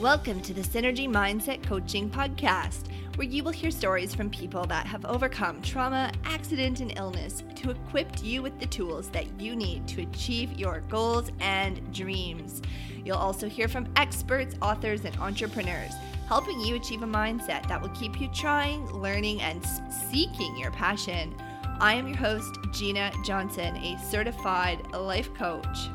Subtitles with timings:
[0.00, 2.84] Welcome to the Synergy Mindset Coaching Podcast,
[3.16, 7.70] where you will hear stories from people that have overcome trauma, accident, and illness to
[7.70, 12.62] equip you with the tools that you need to achieve your goals and dreams.
[13.04, 15.94] You'll also hear from experts, authors, and entrepreneurs,
[16.28, 19.66] helping you achieve a mindset that will keep you trying, learning, and
[20.12, 21.34] seeking your passion.
[21.80, 25.88] I am your host, Gina Johnson, a certified life coach.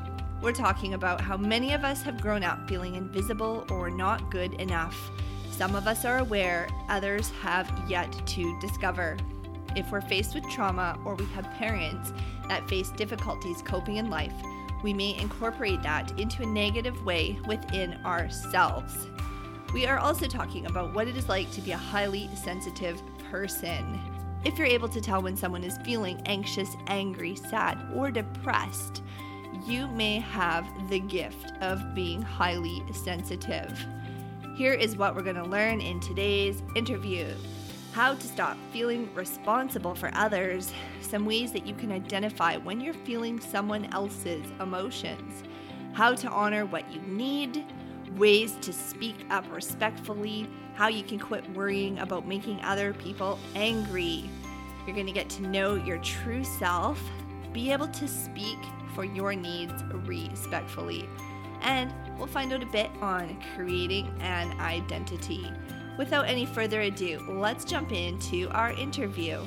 [0.44, 4.56] We're talking about how many of us have grown up feeling invisible or not good
[4.56, 5.10] enough.
[5.52, 9.16] Some of us are aware, others have yet to discover.
[9.78, 12.12] If we're faced with trauma or we have parents
[12.50, 14.34] that face difficulties coping in life,
[14.84, 19.08] we may incorporate that into a negative way within ourselves.
[19.74, 23.98] We are also talking about what it is like to be a highly sensitive person.
[24.44, 29.02] If you're able to tell when someone is feeling anxious, angry, sad, or depressed,
[29.66, 33.86] you may have the gift of being highly sensitive.
[34.56, 37.28] Here is what we're going to learn in today's interview.
[37.94, 42.94] How to stop feeling responsible for others, some ways that you can identify when you're
[42.94, 45.44] feeling someone else's emotions,
[45.94, 47.64] how to honor what you need,
[48.18, 54.30] ways to speak up respectfully, how you can quit worrying about making other people angry.
[54.86, 57.02] You're going to get to know your true self,
[57.54, 58.58] be able to speak
[58.94, 61.08] for your needs respectfully.
[61.62, 65.52] And we'll find out a bit on creating an identity.
[65.98, 69.40] Without any further ado, let's jump into our interview.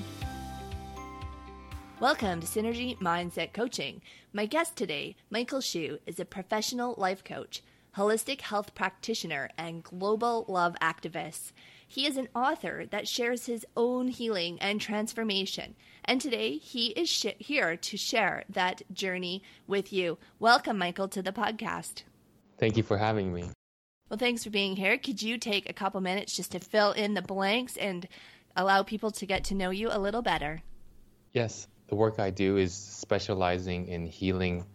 [1.98, 4.02] Welcome to Synergy Mindset Coaching.
[4.32, 7.62] My guest today, Michael Shu, is a professional life coach,
[7.96, 11.52] holistic health practitioner, and global love activist.
[11.88, 15.76] He is an author that shares his own healing and transformation.
[16.04, 20.18] And today he is sh- here to share that journey with you.
[20.38, 22.02] Welcome, Michael, to the podcast.
[22.58, 23.44] Thank you for having me.
[24.08, 24.98] Well, thanks for being here.
[24.98, 28.06] Could you take a couple minutes just to fill in the blanks and
[28.56, 30.62] allow people to get to know you a little better?
[31.32, 31.68] Yes.
[31.88, 34.66] The work I do is specializing in healing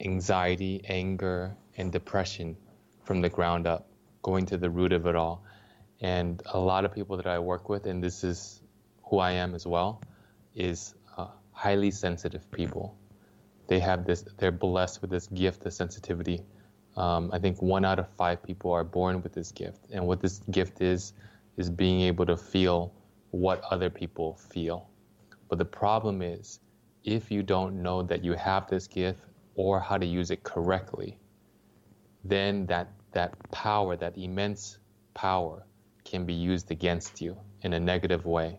[0.00, 2.56] anxiety, anger, and depression
[3.04, 3.88] from the ground up,
[4.22, 5.44] going to the root of it all.
[6.00, 8.62] And a lot of people that I work with, and this is
[9.04, 10.00] who I am as well,
[10.54, 12.96] is uh, highly sensitive people.
[13.66, 16.42] They have this, they're blessed with this gift of sensitivity.
[16.96, 19.86] Um, I think one out of five people are born with this gift.
[19.92, 21.12] And what this gift is,
[21.56, 22.92] is being able to feel
[23.30, 24.88] what other people feel.
[25.48, 26.60] But the problem is,
[27.04, 29.22] if you don't know that you have this gift
[29.54, 31.18] or how to use it correctly,
[32.24, 34.78] then that, that power, that immense
[35.14, 35.64] power,
[36.08, 38.58] can be used against you in a negative way.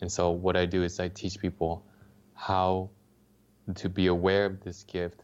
[0.00, 1.84] And so, what I do is I teach people
[2.34, 2.90] how
[3.74, 5.22] to be aware of this gift,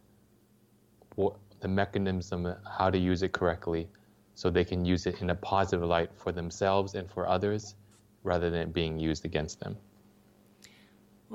[1.14, 3.88] what, the mechanism, how to use it correctly,
[4.34, 7.76] so they can use it in a positive light for themselves and for others
[8.22, 9.76] rather than it being used against them.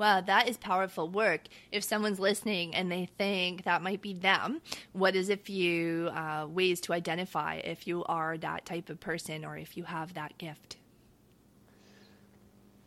[0.00, 1.42] Wow, that is powerful work.
[1.70, 4.62] If someone's listening and they think that might be them,
[4.92, 9.44] what is a few uh, ways to identify if you are that type of person
[9.44, 10.78] or if you have that gift?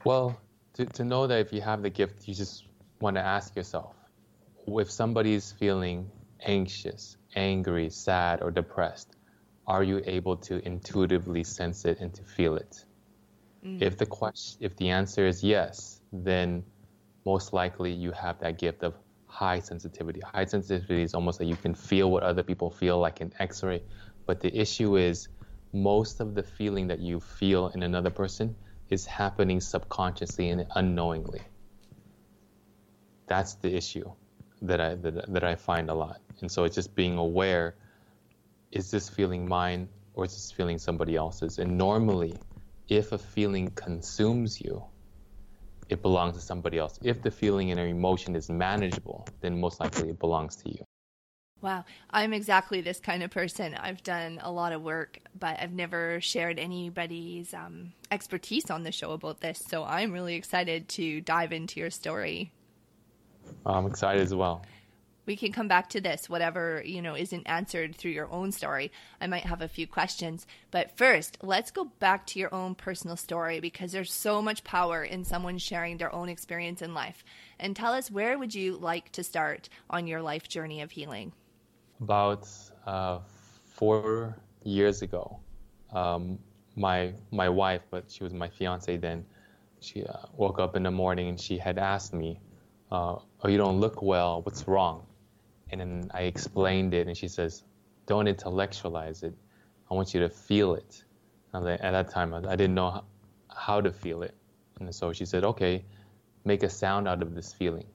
[0.03, 0.41] Well,
[0.73, 2.65] to, to know that if you have the gift, you just
[2.99, 3.95] want to ask yourself
[4.65, 6.09] if somebody's feeling
[6.41, 9.17] anxious, angry, sad, or depressed,
[9.67, 12.85] are you able to intuitively sense it and to feel it?
[13.63, 13.83] Mm.
[13.83, 16.63] If the question, if the answer is yes, then
[17.25, 18.95] most likely you have that gift of
[19.27, 20.21] high sensitivity.
[20.21, 23.81] High sensitivity is almost like you can feel what other people feel like an x-ray.
[24.25, 25.27] But the issue is
[25.73, 28.55] most of the feeling that you feel in another person
[28.89, 31.41] is happening subconsciously and unknowingly.
[33.25, 34.11] That's the issue
[34.61, 36.21] that I that, that I find a lot.
[36.41, 37.75] And so it's just being aware
[38.71, 41.57] is this feeling mine or is this feeling somebody else's?
[41.57, 42.35] And normally
[42.89, 44.83] if a feeling consumes you,
[45.93, 46.99] it belongs to somebody else.
[47.03, 50.83] If the feeling and emotion is manageable, then most likely it belongs to you.
[51.61, 53.73] Wow, I'm exactly this kind of person.
[53.75, 58.91] I've done a lot of work, but I've never shared anybody's um, expertise on the
[58.91, 59.63] show about this.
[59.69, 62.51] So I'm really excited to dive into your story.
[63.65, 64.65] I'm excited as well
[65.25, 68.91] we can come back to this whatever you know isn't answered through your own story.
[69.21, 70.45] I might have a few questions.
[70.71, 75.03] But first let's go back to your own personal story because there's so much power
[75.03, 77.23] in someone sharing their own experience in life.
[77.59, 81.33] And tell us where would you like to start on your life journey of healing?
[82.01, 82.47] About
[82.85, 83.19] uh,
[83.65, 85.39] four years ago
[85.93, 86.39] um,
[86.75, 89.25] my my wife but she was my fiance then
[89.79, 92.39] she uh, woke up in the morning and she had asked me
[92.91, 94.41] uh, oh you don't look well.
[94.43, 95.05] What's wrong
[95.73, 97.63] and then I explained it, and she says,
[98.05, 99.33] "Don't intellectualize it.
[99.89, 101.03] I want you to feel it.
[101.53, 103.03] At that time, I didn't know
[103.55, 104.33] how to feel it.
[104.79, 105.85] And so she said, okay,
[106.45, 107.85] make a sound out of this feeling.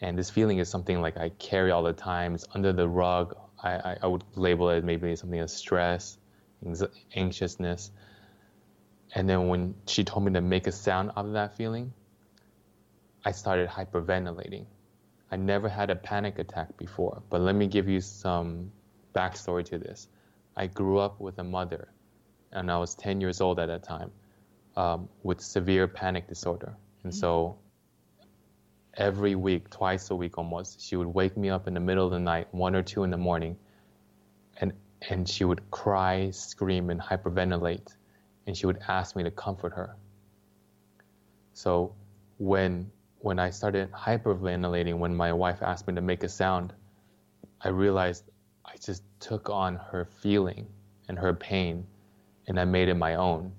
[0.00, 2.34] And this feeling is something like I carry all the time.
[2.34, 3.36] It's under the rug.
[3.62, 6.18] I, I, I would label it maybe something as stress,
[7.14, 7.92] anxiousness.
[9.14, 11.92] And then when she told me to make a sound out of that feeling,
[13.24, 14.66] I started hyperventilating.
[15.32, 18.70] I never had a panic attack before, but let me give you some
[19.14, 20.08] backstory to this.
[20.54, 21.88] I grew up with a mother,
[22.52, 24.10] and I was 10 years old at that time,
[24.76, 26.76] um, with severe panic disorder.
[27.02, 27.18] And mm-hmm.
[27.18, 27.56] so
[28.92, 32.12] every week, twice a week almost, she would wake me up in the middle of
[32.12, 33.56] the night, one or two in the morning,
[34.60, 34.74] and,
[35.08, 37.96] and she would cry, scream, and hyperventilate,
[38.46, 39.96] and she would ask me to comfort her.
[41.54, 41.94] So
[42.36, 42.90] when
[43.22, 46.72] when I started hyperventilating, when my wife asked me to make a sound,
[47.60, 48.24] I realized
[48.64, 50.66] I just took on her feeling
[51.08, 51.86] and her pain
[52.48, 53.52] and I made it my own.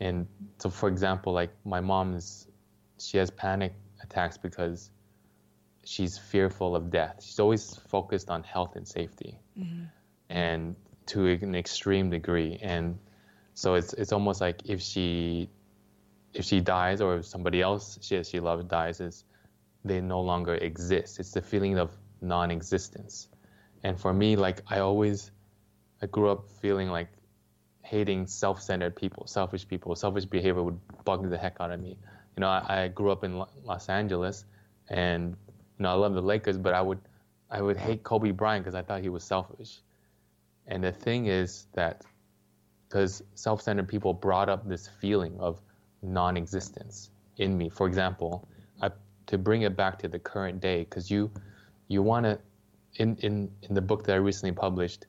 [0.00, 0.26] And
[0.58, 2.46] so, for example, like my mom is,
[2.98, 4.90] she has panic attacks because
[5.84, 7.22] she's fearful of death.
[7.22, 9.84] She's always focused on health and safety, mm-hmm.
[10.30, 12.58] and to an extreme degree.
[12.62, 12.98] And
[13.54, 15.48] so it's it's almost like if she
[16.34, 19.24] if she dies or if somebody else she she loves dies, is
[19.84, 21.20] they no longer exist.
[21.20, 21.90] It's the feeling of
[22.20, 23.28] non-existence.
[23.82, 25.30] And for me, like I always,
[26.02, 27.08] I grew up feeling like
[27.82, 31.96] hating self-centered people, selfish people, selfish behavior would bug the heck out of me.
[32.36, 34.44] You know, I, I grew up in Los Angeles,
[34.88, 35.36] and
[35.78, 36.98] you know I love the Lakers, but I would,
[37.50, 39.80] I would hate Kobe Bryant because I thought he was selfish.
[40.66, 42.04] And the thing is that,
[42.88, 45.60] because self-centered people brought up this feeling of
[46.02, 47.68] non-existence in me.
[47.68, 48.48] For example,
[48.80, 48.90] I,
[49.26, 51.30] to bring it back to the current day, because you,
[51.88, 52.38] you want to
[52.98, 55.06] in, in, in the book that I recently published,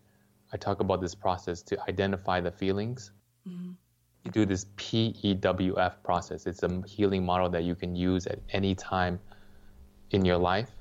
[0.53, 3.11] I talk about this process to identify the feelings.
[3.47, 3.71] Mm-hmm.
[4.23, 6.45] You do this PEWF process.
[6.45, 9.19] It's a healing model that you can use at any time
[10.11, 10.71] in your life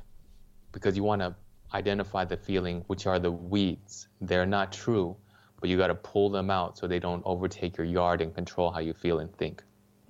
[0.73, 1.35] because you want to
[1.73, 4.09] identify the feeling, which are the weeds.
[4.21, 5.17] They're not true,
[5.61, 8.71] but you got to pull them out so they don't overtake your yard and control
[8.71, 9.63] how you feel and think.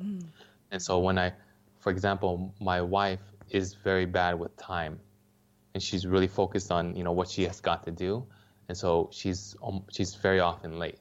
[0.03, 0.25] Mm.
[0.71, 1.33] And so when I,
[1.81, 5.01] for example, my wife is very bad with time
[5.75, 8.27] and she's really focused on you know what she has got to do,
[8.69, 10.99] and so she's um, she's very often late,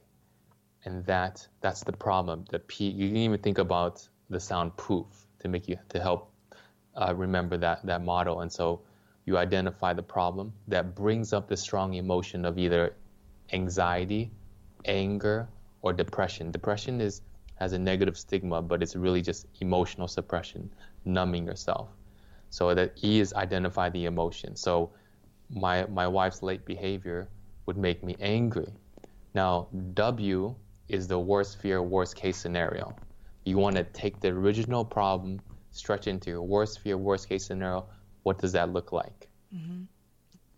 [0.84, 2.44] and that that's the problem.
[2.50, 5.06] The P you can even think about the sound poof
[5.40, 6.30] to make you to help
[6.94, 8.82] uh, remember that that model, and so
[9.24, 12.94] you identify the problem that brings up the strong emotion of either
[13.52, 14.30] anxiety,
[14.84, 15.48] anger,
[15.82, 16.50] or depression.
[16.50, 17.20] Depression is
[17.58, 20.70] has a negative stigma, but it's really just emotional suppression,
[21.04, 21.88] numbing yourself.
[22.50, 24.56] So that E is identify the emotion.
[24.56, 24.90] So
[25.50, 27.28] my my wife's late behavior
[27.66, 28.72] would make me angry.
[29.34, 30.54] Now W
[30.88, 32.94] is the worst fear, worst case scenario.
[33.44, 35.40] You want to take the original problem,
[35.70, 37.86] stretch into your worst fear, worst case scenario.
[38.22, 39.28] What does that look like?
[39.54, 39.82] Mm-hmm.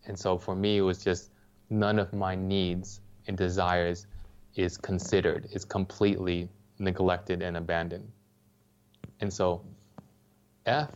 [0.07, 1.31] And so for me, it was just
[1.69, 4.07] none of my needs and desires
[4.55, 6.49] is considered, is completely
[6.81, 8.11] neglected and abandoned.
[9.21, 9.63] And so
[10.67, 10.91] F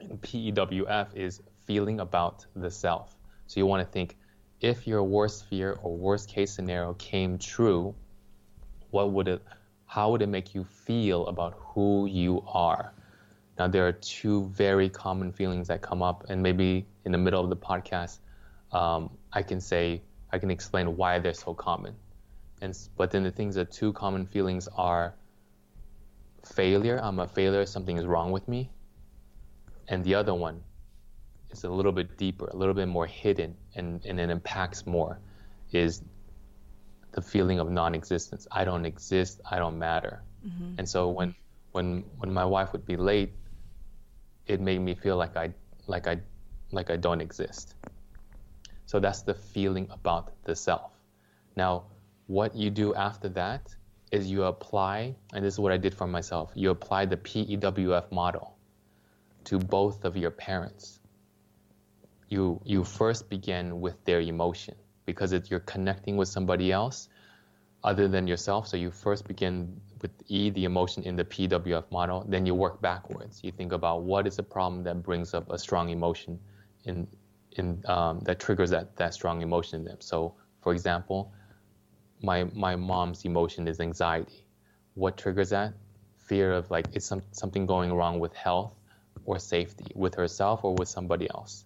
[0.00, 3.16] and PEWF is feeling about the self.
[3.46, 4.16] So you want to think
[4.60, 7.94] if your worst fear or worst case scenario came true,
[8.90, 9.42] what would it
[9.86, 12.92] how would it make you feel about who you are?
[13.58, 17.42] Now there are two very common feelings that come up and maybe in the middle
[17.42, 18.18] of the podcast
[18.72, 21.94] um, I can say I can explain why they're so common.
[22.60, 25.14] And but then the things that two common feelings are
[26.44, 28.70] failure, I'm a failure, something is wrong with me,
[29.88, 30.62] and the other one
[31.50, 35.18] is a little bit deeper, a little bit more hidden, and, and it impacts more,
[35.72, 36.02] is
[37.12, 38.46] the feeling of non-existence.
[38.52, 39.40] I don't exist.
[39.50, 40.22] I don't matter.
[40.46, 40.74] Mm-hmm.
[40.78, 41.34] And so when
[41.72, 43.32] when when my wife would be late,
[44.46, 45.52] it made me feel like I
[45.86, 46.20] like I
[46.72, 47.74] like I don't exist.
[48.86, 50.92] So that's the feeling about the self.
[51.56, 51.84] Now,
[52.30, 53.74] what you do after that
[54.12, 56.52] is you apply, and this is what I did for myself.
[56.54, 58.56] You apply the PEWF model
[59.46, 61.00] to both of your parents.
[62.28, 67.08] You, you first begin with their emotion because it, you're connecting with somebody else
[67.82, 68.68] other than yourself.
[68.68, 72.80] So you first begin with E, the emotion in the PWF model, then you work
[72.80, 73.40] backwards.
[73.42, 76.38] You think about what is a problem that brings up a strong emotion
[76.84, 77.08] in,
[77.56, 79.96] in, um, that triggers that, that strong emotion in them.
[79.98, 81.32] So, for example,
[82.22, 84.44] my, my mom's emotion is anxiety.
[84.94, 85.74] What triggers that?
[86.18, 88.74] Fear of like, is some, something going wrong with health
[89.24, 91.64] or safety with herself or with somebody else.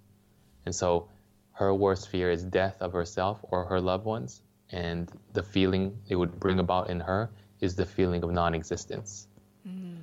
[0.66, 1.08] And so
[1.52, 6.16] her worst fear is death of herself or her loved ones, and the feeling it
[6.16, 7.30] would bring about in her
[7.60, 9.28] is the feeling of non-existence.
[9.66, 9.98] Mm.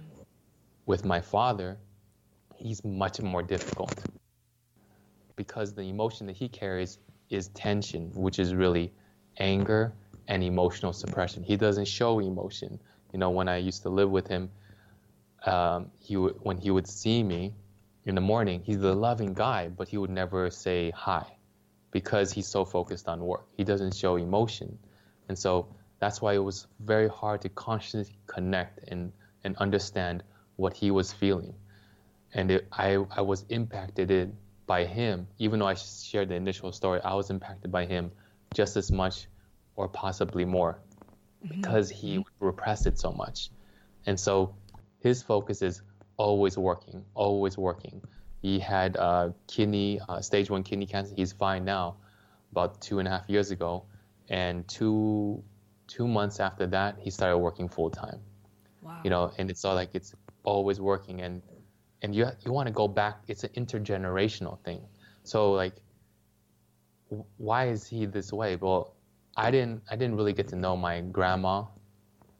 [0.86, 1.78] With my father,
[2.56, 3.94] he's much more difficult
[5.36, 8.94] because the emotion that he carries is tension, which is really
[9.38, 9.94] anger
[10.28, 11.44] and emotional suppression.
[11.44, 12.80] He doesn't show emotion.
[13.14, 14.50] You know, when I used to live with him,
[15.46, 17.54] um, he w- when he would see me
[18.06, 21.26] in the morning, he's a loving guy, but he would never say hi
[21.92, 23.46] because he's so focused on work.
[23.58, 24.78] He doesn't show emotion.
[25.28, 25.68] And so
[26.00, 29.12] that's why it was very hard to consciously connect and,
[29.44, 30.24] and understand
[30.56, 31.54] what he was feeling.
[32.34, 34.36] And it, I, I was impacted
[34.66, 38.12] by him, even though I shared the initial story, I was impacted by him
[38.54, 39.28] just as much
[39.76, 40.80] or possibly more
[41.44, 41.62] mm-hmm.
[41.62, 42.46] because he mm-hmm.
[42.46, 43.50] repressed it so much.
[44.06, 44.56] And so
[45.00, 45.82] his focus is
[46.18, 48.02] always working, always working.
[48.42, 51.14] He had uh, kidney, uh, stage one kidney cancer.
[51.16, 51.98] He's fine now,
[52.52, 53.84] about two and a half years ago.
[54.30, 55.44] And two,
[55.88, 58.20] two months after that, he started working full time.
[58.82, 59.02] Wow.
[59.04, 61.22] You know, and it's all like it's always working.
[61.22, 61.42] And,
[62.02, 64.82] and you, you want to go back, it's an intergenerational thing.
[65.24, 65.76] So like,
[67.38, 68.56] why is he this way?
[68.56, 68.96] Well,
[69.38, 71.66] I didn't, I didn't really get to know my grandma.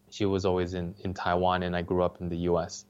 [0.10, 2.86] She was always in, in Taiwan and I grew up in the US.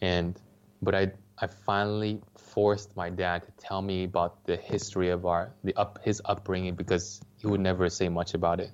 [0.00, 0.40] And,
[0.80, 5.52] but I, I finally forced my dad to tell me about the history of our
[5.64, 8.70] the up his upbringing because he would never say much about it.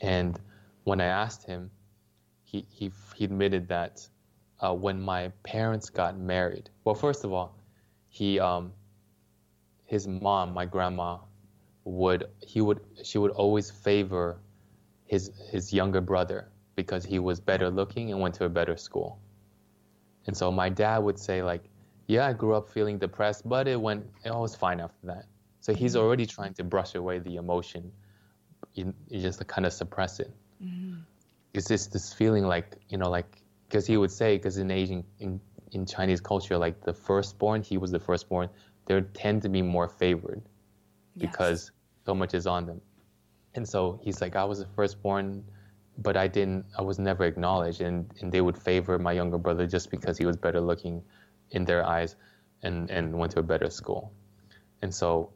[0.00, 0.40] And
[0.84, 1.70] when I asked him,
[2.42, 4.08] he he, he admitted that
[4.60, 7.54] uh, when my parents got married, well, first of all,
[8.08, 8.72] he um,
[9.84, 11.18] his mom, my grandma,
[11.84, 14.38] would he would she would always favor
[15.06, 19.18] his his younger brother because he was better looking and went to a better school.
[20.26, 21.62] And so my dad would say like
[22.10, 25.26] yeah, I grew up feeling depressed, but it went, it was fine after that.
[25.60, 26.02] So he's mm-hmm.
[26.02, 27.92] already trying to brush away the emotion,
[28.74, 30.32] you, you just kind of suppress it.
[30.60, 31.02] Mm-hmm.
[31.54, 35.04] It's just this feeling like, you know, like, because he would say, because in Asian,
[35.20, 38.48] in, in Chinese culture, like the firstborn, he was the firstborn,
[38.86, 40.42] they tend to be more favored
[41.20, 41.30] yes.
[41.30, 41.72] because
[42.06, 42.80] so much is on them.
[43.54, 45.44] And so he's like, I was the firstborn,
[45.98, 47.80] but I didn't, I was never acknowledged.
[47.80, 51.02] And, and they would favor my younger brother just because he was better looking
[51.50, 52.16] in their eyes
[52.62, 54.12] and, and went to a better school.
[54.82, 55.30] And so,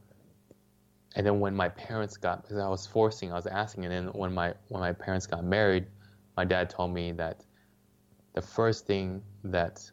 [1.16, 4.06] and then when my parents got, because I was forcing, I was asking, and then
[4.14, 5.86] when my, when my parents got married,
[6.36, 7.44] my dad told me that
[8.34, 9.90] the first thing that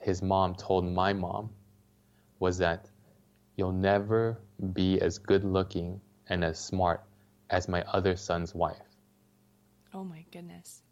[0.00, 1.50] his mom told my mom
[2.38, 2.89] was that
[3.56, 4.38] you'll never
[4.72, 7.02] be as good looking and as smart
[7.50, 8.76] as my other son's wife.
[9.92, 10.82] Oh my goodness.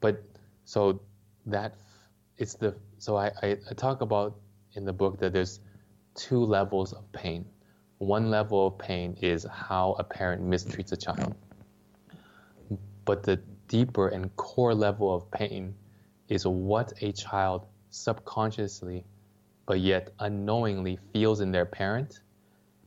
[0.00, 0.22] But
[0.64, 1.00] so
[1.46, 1.74] that
[2.36, 4.36] it's the so I, I, I talk about
[4.74, 5.60] in the book that there's
[6.14, 7.46] two levels of pain.
[7.98, 11.34] One level of pain is how a parent mistreats a child.
[13.04, 13.36] But the
[13.68, 15.74] deeper and core level of pain
[16.28, 19.04] is what a child subconsciously
[19.70, 22.22] but yet unknowingly feels in their parent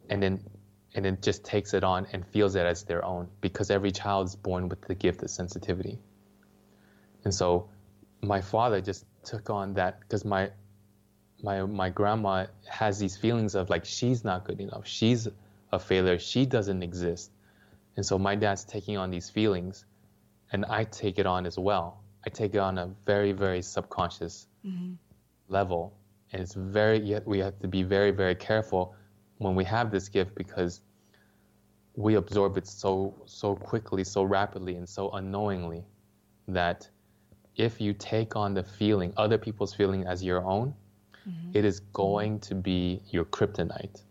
[0.10, 0.38] and then
[0.96, 4.28] and then just takes it on and feels it as their own because every child
[4.28, 5.98] is born with the gift of sensitivity.
[7.24, 7.70] And so
[8.22, 10.52] my father just took on that because my
[11.42, 15.30] my my grandma has these feelings of like she's not good enough, she's
[15.72, 17.32] a failure, she doesn't exist,
[17.96, 19.86] and so my dad's taking on these feelings,
[20.52, 22.04] and I take it on as well.
[22.26, 24.96] I take it on a very very subconscious mm-hmm.
[25.48, 25.94] level,
[26.34, 28.96] and it's very yet we have to be very very careful
[29.38, 30.82] when we have this gift because
[31.96, 35.84] we absorb it so so quickly, so rapidly, and so unknowingly
[36.48, 36.90] that
[37.56, 40.74] if you take on the feeling, other people's feeling as your own,
[41.28, 41.52] mm-hmm.
[41.54, 44.02] it is going to be your kryptonite.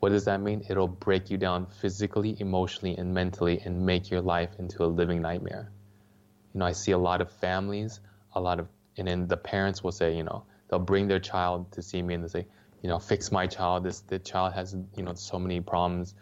[0.00, 0.64] What does that mean?
[0.68, 5.22] It'll break you down physically, emotionally, and mentally and make your life into a living
[5.22, 5.70] nightmare.
[6.52, 8.00] You know, I see a lot of families,
[8.34, 11.72] a lot of, and then the parents will say, you know, they'll bring their child
[11.72, 12.46] to see me and they say,
[12.82, 13.84] you know, fix my child.
[13.84, 16.14] This the child has, you know, so many problems.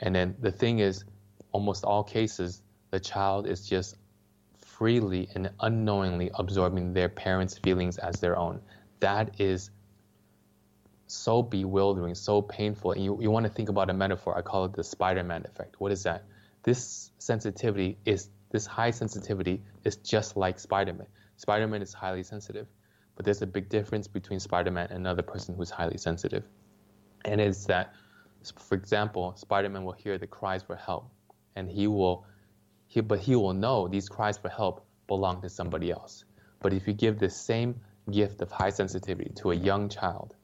[0.00, 1.04] And then the thing is,
[1.52, 3.96] almost all cases, the child is just
[4.58, 8.60] freely and unknowingly absorbing their parents' feelings as their own.
[9.00, 9.70] That is
[11.06, 12.92] so bewildering, so painful.
[12.92, 14.36] And you, you want to think about a metaphor.
[14.36, 15.78] I call it the Spider Man effect.
[15.78, 16.24] What is that?
[16.62, 21.06] This sensitivity is, this high sensitivity is just like Spider Man.
[21.36, 22.66] Spider Man is highly sensitive,
[23.22, 26.42] but there's a big difference between Spider Man and another person who's highly sensitive.
[27.24, 27.94] And it's that,
[28.58, 31.08] for example, Spider Man will hear the cries for help
[31.54, 32.26] and he will
[32.88, 36.24] he, but he will know these cries for help belong to somebody else.
[36.58, 40.34] But if you give the same gift of high sensitivity to a young child,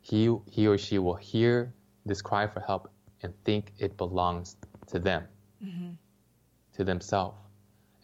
[0.00, 1.74] he, he or she will hear
[2.06, 4.56] this cry for help and think it belongs
[4.86, 5.24] to them,
[5.62, 5.90] mm-hmm.
[6.76, 7.36] to themselves.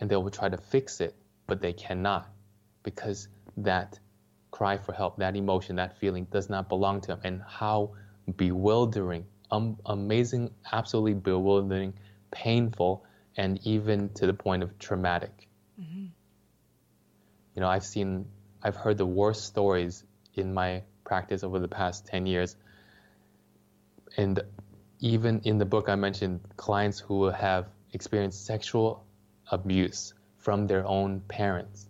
[0.00, 1.14] And they will try to fix it,
[1.46, 2.28] but they cannot
[2.82, 3.98] because that
[4.56, 7.20] cry for help, that emotion, that feeling does not belong to them.
[7.24, 7.90] And how
[8.36, 11.92] bewildering, um, amazing, absolutely bewildering,
[12.30, 13.04] painful,
[13.36, 15.48] and even to the point of traumatic.
[15.78, 16.06] Mm-hmm.
[17.54, 18.28] You know, I've seen,
[18.62, 22.56] I've heard the worst stories in my practice over the past 10 years.
[24.16, 24.40] And
[25.00, 29.04] even in the book, I mentioned clients who have experienced sexual
[29.50, 31.85] abuse from their own parents.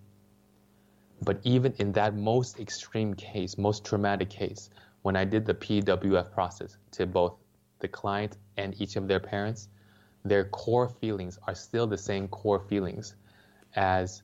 [1.23, 4.71] But even in that most extreme case, most traumatic case,
[5.03, 7.35] when I did the PWF process to both
[7.79, 9.69] the client and each of their parents,
[10.25, 13.15] their core feelings are still the same core feelings
[13.75, 14.23] as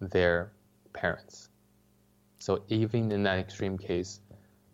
[0.00, 0.52] their
[0.92, 1.48] parents.
[2.38, 4.20] So even in that extreme case,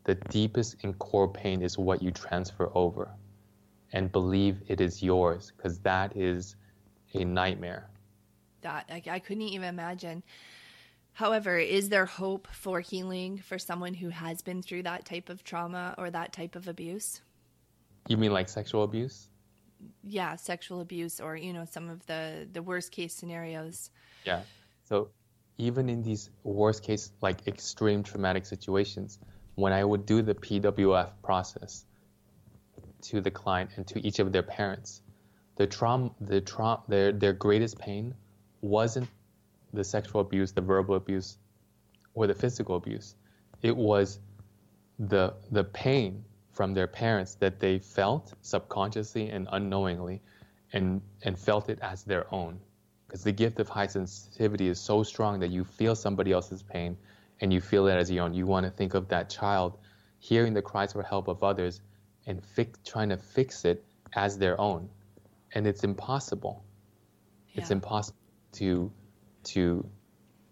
[0.05, 3.11] the deepest and core pain is what you transfer over
[3.93, 6.57] and believe it is yours because that is
[7.15, 7.91] a nightmare.
[8.63, 10.23] That I, I couldn't even imagine.
[11.19, 15.43] However, is there hope for healing for someone who has been through that type of
[15.43, 17.21] trauma or that type of abuse?
[18.07, 19.29] You mean like sexual abuse?
[20.05, 23.91] Yeah, sexual abuse or you know some of the the worst case scenarios.
[24.25, 24.43] Yeah.
[24.85, 25.09] So
[25.57, 29.19] even in these worst case like extreme traumatic situations,
[29.57, 31.85] when I would do the PWF process,
[33.11, 35.03] to the client and to each of their parents.
[35.57, 38.15] The trauma, the trauma, their their greatest pain
[38.61, 39.09] wasn't
[39.73, 41.39] the sexual abuse, the verbal abuse,
[42.15, 43.15] or the physical abuse.
[43.63, 44.19] It was
[44.99, 50.21] the the pain from their parents that they felt subconsciously and unknowingly,
[50.73, 52.59] and and felt it as their own.
[53.07, 56.97] Because the gift of high sensitivity is so strong that you feel somebody else's pain,
[57.41, 58.35] and you feel it as your own.
[58.35, 59.79] You want to think of that child
[60.19, 61.81] hearing the cries for help of others
[62.27, 63.85] and fix, trying to fix it
[64.15, 64.89] as their own,
[65.55, 66.65] and it's impossible.
[67.53, 67.63] Yeah.
[67.63, 68.19] It's impossible
[68.53, 68.91] to
[69.55, 69.89] to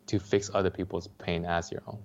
[0.06, 1.98] to fix other people's pain as your own.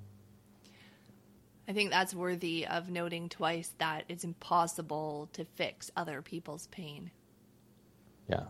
[1.67, 7.11] I think that's worthy of noting twice that it's impossible to fix other people's pain.
[8.27, 8.45] Yeah.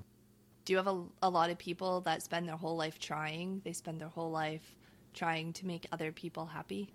[0.64, 3.62] Do you have a, a lot of people that spend their whole life trying?
[3.66, 4.64] They spend their whole life
[5.14, 6.94] trying to make other people happy?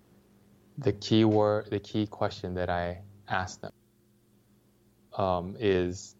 [0.78, 3.72] The key word, the key question that I ask them
[5.16, 6.16] um, is,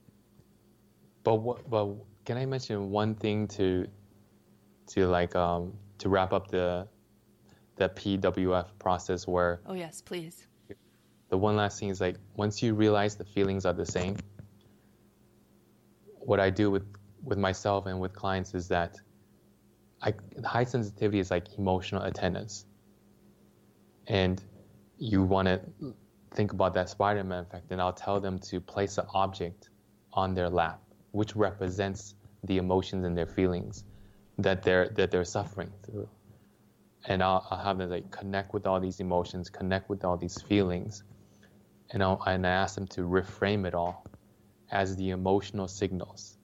[1.25, 1.89] but what, but
[2.25, 3.87] can I mention one thing to,
[4.89, 6.87] to like um, to wrap up the,
[7.77, 9.61] the PWF process where?
[9.67, 10.47] Oh yes, please.
[11.29, 14.17] The one last thing is like once you realize the feelings are the same.
[16.19, 16.85] What I do with
[17.23, 18.97] with myself and with clients is that
[20.01, 22.67] I, high sensitivity is like emotional antennas.
[24.07, 24.41] And
[24.99, 25.61] you want to
[26.33, 29.71] think about that Spider-Man effect, and I'll tell them to place an object
[30.13, 33.83] on their lap, which represents the emotions and their feelings
[34.39, 36.09] that they're that they're suffering through.
[37.09, 40.41] And I'll, I'll have them like connect with all these emotions, connect with all these
[40.43, 41.05] feelings,
[41.91, 44.05] and I'll, and I ask them to reframe it all
[44.71, 46.37] as the emotional signals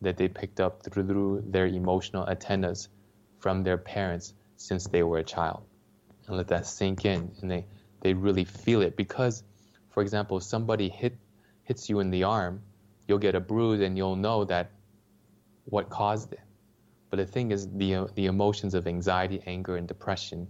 [0.00, 2.88] that they picked up through their emotional antennas
[3.38, 5.62] from their parents since they were a child,
[6.26, 7.64] and let that sink in, and they
[8.00, 9.42] they really feel it because,
[9.90, 11.16] for example, if somebody hit
[11.64, 12.62] hits you in the arm,
[13.06, 14.70] you'll get a bruise and you'll know that
[15.64, 16.40] what caused it.
[17.10, 20.48] But the thing is, the uh, the emotions of anxiety, anger, and depression,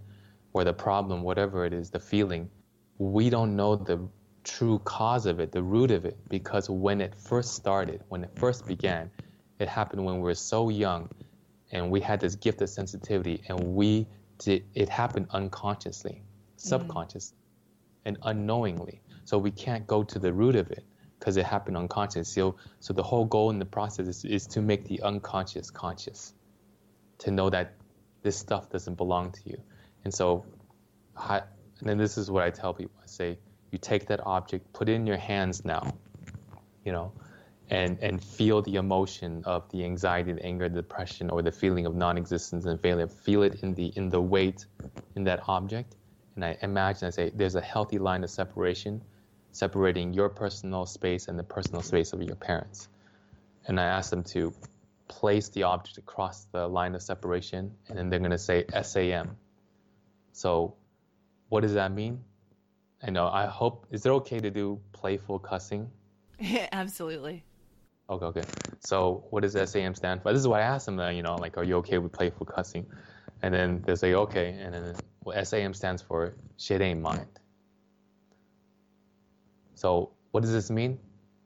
[0.53, 2.49] or the problem, whatever it is, the feeling,
[2.97, 3.99] we don't know the
[4.43, 8.31] true cause of it, the root of it, because when it first started, when it
[8.35, 9.09] first began,
[9.59, 11.09] it happened when we were so young,
[11.71, 14.07] and we had this gift of sensitivity, and we
[14.39, 16.55] did it happened unconsciously, mm-hmm.
[16.57, 17.37] subconsciously
[18.05, 19.01] and unknowingly.
[19.25, 20.83] So we can't go to the root of it
[21.19, 22.29] because it happened unconscious.
[22.29, 26.33] So, so the whole goal in the process is, is to make the unconscious conscious,
[27.19, 27.73] to know that
[28.21, 29.61] this stuff doesn't belong to you.
[30.03, 30.45] And so,
[31.27, 31.43] and
[31.81, 32.95] then this is what I tell people.
[33.03, 33.37] I say,
[33.71, 35.95] you take that object, put it in your hands now,
[36.83, 37.11] you know,
[37.69, 41.85] and, and feel the emotion of the anxiety, the anger, the depression, or the feeling
[41.85, 43.07] of non-existence and failure.
[43.07, 44.65] Feel it in the in the weight
[45.15, 45.95] in that object,
[46.35, 49.03] and I imagine I say there's a healthy line of separation
[49.51, 52.87] separating your personal space and the personal space of your parents.
[53.67, 54.53] And I ask them to
[55.09, 59.35] place the object across the line of separation, and then they're going to say SAM.
[60.31, 60.75] So,
[61.49, 62.21] what does that mean?
[63.03, 63.27] I know.
[63.27, 63.87] I hope.
[63.91, 65.89] Is it okay to do playful cussing?
[66.71, 67.43] Absolutely.
[68.09, 68.43] Okay, okay.
[68.79, 70.31] So, what does SAM stand for?
[70.31, 70.99] This is what I asked them.
[71.13, 72.85] You know, like, are you okay with playful cussing?
[73.41, 74.49] And then they say, okay.
[74.49, 77.27] And then well, SAM stands for shit ain't mind.
[79.75, 80.99] So what does this mean?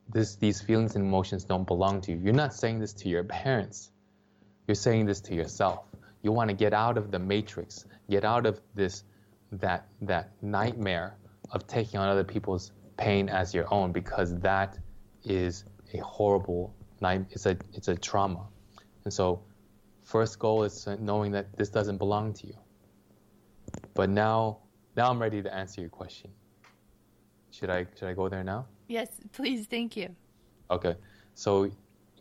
[0.09, 2.17] This, these feelings and emotions don't belong to you.
[2.17, 3.91] You're not saying this to your parents.
[4.67, 5.85] You're saying this to yourself.
[6.21, 9.03] You want to get out of the matrix, get out of this,
[9.51, 11.17] that, that nightmare
[11.51, 14.77] of taking on other people's pain as your own because that
[15.23, 17.25] is a horrible night.
[17.31, 18.47] It's a, it's a trauma.
[19.03, 19.41] And so,
[20.03, 22.55] first goal is knowing that this doesn't belong to you.
[23.93, 24.59] But now,
[24.95, 26.31] now I'm ready to answer your question.
[27.51, 28.65] Should I, should I go there now?
[28.93, 29.65] Yes, please.
[29.65, 30.15] Thank you.
[30.69, 30.95] Okay.
[31.33, 31.71] So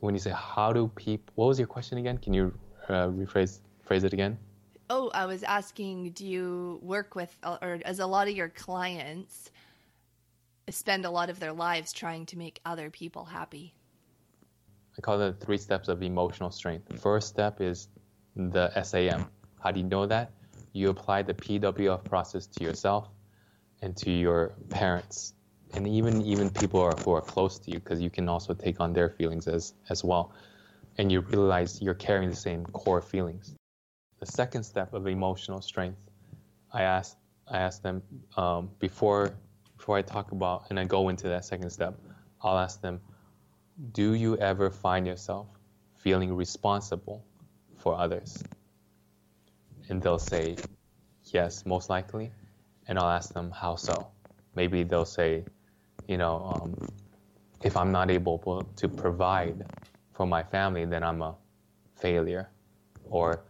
[0.01, 2.17] when you say how do people, what was your question again?
[2.17, 2.55] Can you
[2.89, 4.39] uh, rephrase phrase it again?
[4.89, 9.51] Oh, I was asking, do you work with, or as a lot of your clients
[10.71, 13.75] spend a lot of their lives trying to make other people happy?
[14.97, 17.01] I call it the three steps of emotional strength.
[17.01, 17.89] First step is
[18.35, 19.27] the SAM.
[19.61, 20.31] How do you know that?
[20.73, 23.09] You apply the PWF process to yourself
[23.83, 25.35] and to your parents
[25.75, 28.81] and even even people are, who are close to you because you can also take
[28.81, 30.33] on their feelings as as well.
[30.99, 33.55] And you realize you're carrying the same core feelings.
[34.21, 35.99] The second step of emotional strength
[36.73, 37.17] i asked
[37.49, 38.03] i asked them
[38.37, 39.35] um, before
[39.77, 41.99] before i talk about and i go into that second step
[42.43, 43.01] i'll ask them
[43.93, 45.49] do you ever find yourself
[45.97, 47.25] feeling responsible
[47.79, 48.43] for others?
[49.89, 50.57] And they'll say
[51.27, 52.33] yes most likely.
[52.87, 54.09] And i'll ask them how so?
[54.55, 55.45] Maybe they'll say
[56.13, 56.71] you know, um,
[57.63, 58.37] if I'm not able
[58.77, 59.65] to provide
[60.13, 61.35] for my family, then I'm a
[61.97, 62.51] failure.
[63.09, 63.45] Or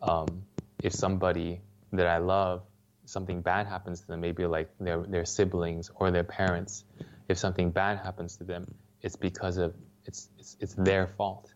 [0.00, 0.44] um,
[0.80, 1.60] if somebody
[1.92, 2.62] that I love,
[3.04, 6.84] something bad happens to them, maybe like their, their siblings or their parents,
[7.28, 8.64] if something bad happens to them,
[9.02, 9.74] it's because of
[10.06, 11.52] it's it's, it's their fault,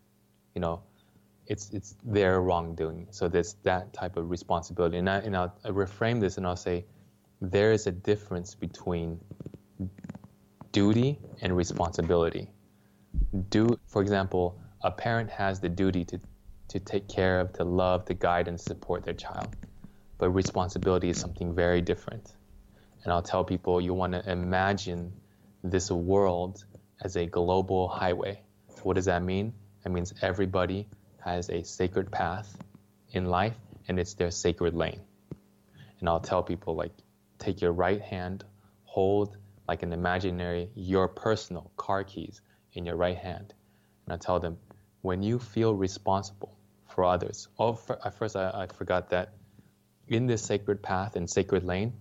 [0.54, 0.82] you know,
[1.46, 3.06] it's it's their wrongdoing.
[3.10, 6.56] So there's that type of responsibility, and I and I'll, I'll reframe this and I'll
[6.56, 6.84] say,
[7.40, 9.20] there is a difference between
[10.78, 12.48] duty and responsibility.
[13.50, 16.20] Do, for example, a parent has the duty to,
[16.68, 19.56] to take care of, to love, to guide, and support their child.
[20.18, 22.32] But responsibility is something very different.
[23.02, 25.12] And I'll tell people you want to imagine
[25.64, 26.64] this world
[27.02, 28.40] as a global highway.
[28.76, 29.54] So what does that mean?
[29.82, 30.86] That means everybody
[31.24, 32.56] has a sacred path
[33.10, 33.56] in life
[33.88, 35.00] and it's their sacred lane.
[35.98, 36.92] And I'll tell people like
[37.40, 38.44] take your right hand,
[38.84, 39.36] hold
[39.68, 42.40] like an imaginary, your personal car keys
[42.72, 43.52] in your right hand.
[44.06, 44.56] And I tell them,
[45.02, 49.34] when you feel responsible for others, oh, for, at first I, I forgot that
[50.08, 51.92] in this sacred path and sacred lane,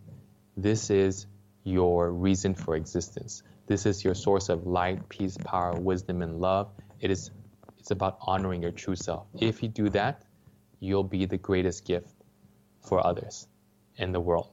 [0.55, 1.27] this is
[1.63, 3.43] your reason for existence.
[3.67, 6.71] This is your source of light, peace, power, wisdom, and love.
[7.01, 7.29] It is
[7.77, 9.27] it's about honoring your true self.
[9.39, 10.23] If you do that,
[10.79, 12.13] you'll be the greatest gift
[12.81, 13.47] for others
[13.97, 14.51] in the world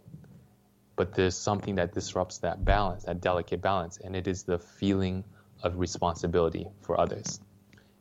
[0.97, 5.25] but there's something that disrupts that balance, that delicate balance, and it is the feeling
[5.63, 7.41] of responsibility for others.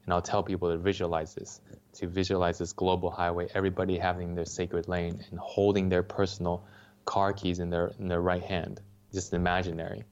[0.06, 1.62] And I'll tell people to visualize this,
[1.94, 6.66] to visualize this global highway, everybody having their sacred lane and holding their personal
[7.06, 8.82] car keys in their, in their right hand,
[9.14, 10.04] just imaginary.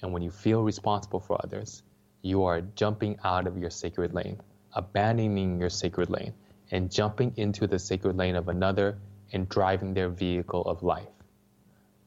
[0.00, 1.82] And when you feel responsible for others,
[2.22, 4.40] you are jumping out of your sacred lane,
[4.72, 6.34] abandoning your sacred lane,
[6.70, 8.98] and jumping into the sacred lane of another
[9.32, 11.08] and driving their vehicle of life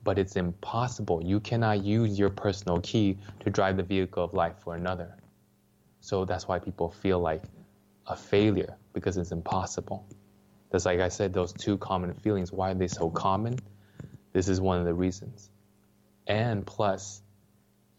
[0.09, 1.21] but it's impossible.
[1.23, 5.15] You cannot use your personal key to drive the vehicle of life for another.
[6.01, 7.43] So that's why people feel like
[8.07, 10.07] a failure because it's impossible.
[10.71, 12.51] That's like I said, those two common feelings.
[12.51, 13.59] Why are they so common?
[14.33, 15.51] This is one of the reasons.
[16.25, 17.21] And plus,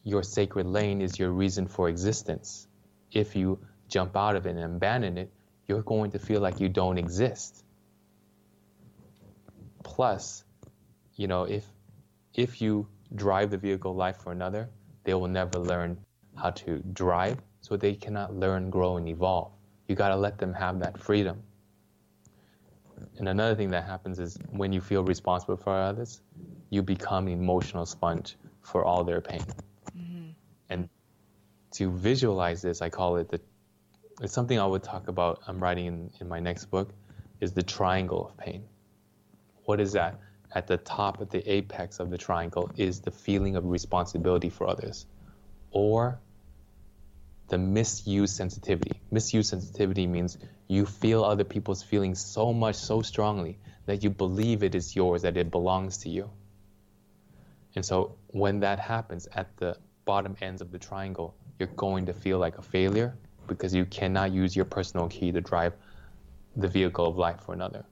[0.03, 2.67] your sacred lane is your reason for existence.
[3.13, 5.31] If you jump out of it and abandon it,
[5.69, 7.65] you're going to feel like you don't exist.
[9.85, 10.43] Plus,
[11.15, 11.65] you know, if
[12.41, 14.69] if you drive the vehicle life for another,
[15.05, 15.99] they will never learn
[16.37, 19.53] how to drive, so they cannot learn, grow, and evolve.
[19.89, 21.43] You got to let them have that freedom.
[23.19, 26.23] And another thing that happens is when you feel responsible for others,
[26.71, 29.45] you become an emotional sponge for all their pain.
[29.97, 30.31] Mm-hmm.
[30.71, 30.89] And
[31.73, 33.41] to visualize this, I call it the,
[34.23, 36.93] it's something I would talk about, I'm writing in, in my next book,
[37.41, 38.65] is the triangle of pain.
[39.65, 40.19] What is that?
[40.53, 44.69] At the top, at the apex of the triangle, is the feeling of responsibility for
[44.69, 45.07] others,
[45.71, 46.19] or
[47.49, 49.01] the misuse sensitivity.
[49.11, 54.63] Misuse sensitivity means you feel other people's feelings so much, so strongly that you believe
[54.63, 56.31] it is yours, that it belongs to you.
[57.75, 62.13] And so when that happens at the bottom ends of the triangle, you're going to
[62.13, 65.75] feel like a failure because you cannot use your personal key to drive
[66.57, 67.85] the vehicle of life for another.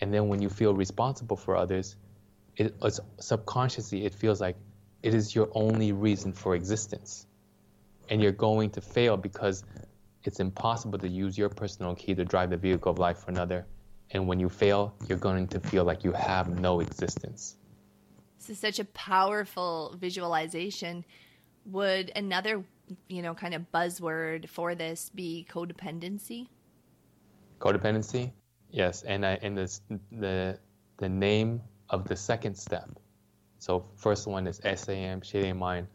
[0.00, 1.96] And then when you feel responsible for others,
[2.56, 4.56] it, it's subconsciously it feels like
[5.02, 7.26] it is your only reason for existence.
[8.10, 9.62] and you're going to fail because
[10.24, 13.64] it's impossible to use your personal key to drive the vehicle of life for another.
[14.10, 17.56] And when you fail, you're going to feel like you have no existence.
[18.38, 21.04] This is such a powerful visualization.
[21.66, 22.64] Would another,
[23.08, 26.48] you know, kind of buzzword for this be codependency?
[27.60, 28.32] Codependency,
[28.70, 29.80] yes, and I, and this,
[30.12, 30.58] the
[30.98, 32.88] the name of the second step.
[33.58, 35.86] So first one is SAM, shading mind.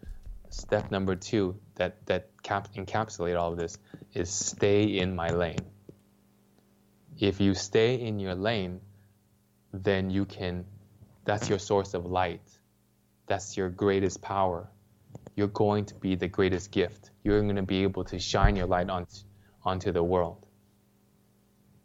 [0.50, 3.78] Step number two that that cap, encapsulate all of this
[4.14, 5.66] is stay in my lane.
[7.18, 8.82] If you stay in your lane,
[9.74, 10.66] then you can.
[11.24, 12.42] That's your source of light.
[13.28, 14.70] That's your greatest power.
[15.36, 17.10] You're going to be the greatest gift.
[17.24, 19.08] You're going to be able to shine your light on,
[19.64, 20.45] onto the world.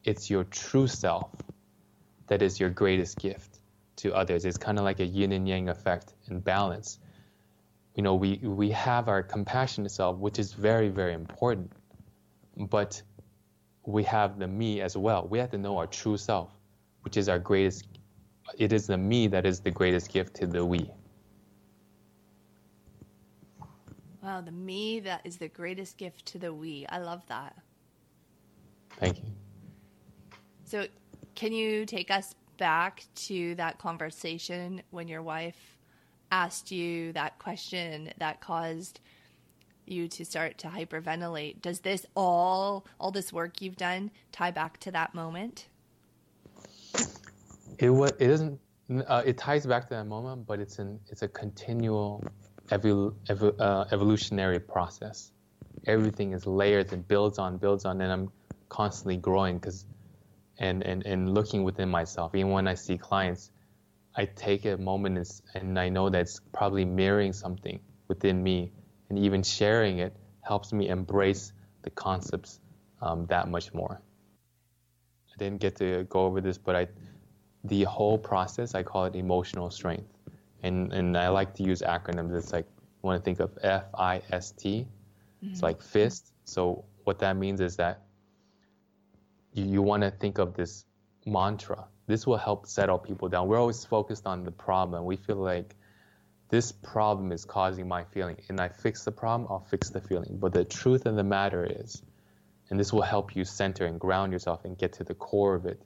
[0.05, 1.31] It's your true self
[2.27, 3.61] that is your greatest gift
[3.97, 4.45] to others.
[4.45, 6.99] It's kind of like a yin and yang effect and balance.
[7.97, 11.73] You know, we, we have our compassionate self, which is very, very important,
[12.57, 13.03] but
[13.85, 15.27] we have the me as well.
[15.29, 16.51] We have to know our true self,
[17.03, 17.87] which is our greatest.
[18.57, 20.91] It is the me that is the greatest gift to the we.
[24.23, 26.87] Wow, the me that is the greatest gift to the we.
[26.89, 27.57] I love that.
[28.99, 29.40] Thank you.
[30.71, 30.87] So,
[31.35, 35.57] can you take us back to that conversation when your wife
[36.31, 39.01] asked you that question that caused
[39.85, 41.61] you to start to hyperventilate?
[41.61, 45.67] Does this all all this work you've done tie back to that moment?
[47.81, 48.13] It was.
[48.21, 48.61] It doesn't.
[49.09, 52.23] Uh, it ties back to that moment, but it's an it's a continual
[52.69, 53.13] evol,
[53.59, 55.33] uh, evolutionary process.
[55.89, 58.31] Everything is layered and builds on, builds on, and I'm
[58.69, 59.85] constantly growing because
[60.61, 62.35] and, and, and looking within myself.
[62.35, 63.51] Even when I see clients,
[64.15, 68.71] I take a moment and, and I know that's probably mirroring something within me,
[69.09, 72.61] and even sharing it helps me embrace the concepts
[73.01, 74.01] um, that much more.
[75.33, 76.89] I didn't get to go over this, but I,
[77.65, 80.09] the whole process, I call it emotional strength.
[80.63, 82.37] And, and I like to use acronyms.
[82.37, 84.87] It's like, I want to think of F I S T.
[85.43, 85.53] Mm-hmm.
[85.53, 86.33] It's like fist.
[86.45, 88.03] So what that means is that
[89.53, 90.85] you, you want to think of this
[91.27, 91.87] mantra.
[92.07, 93.49] This will help settle people down.
[93.49, 95.05] We're always focused on the problem.
[95.05, 95.77] We feel like
[96.49, 100.39] this problem is causing my feeling, and I fix the problem, I'll fix the feeling.
[100.41, 102.03] But the truth of the matter is,
[102.69, 105.67] and this will help you center and ground yourself and get to the core of
[105.67, 105.81] it.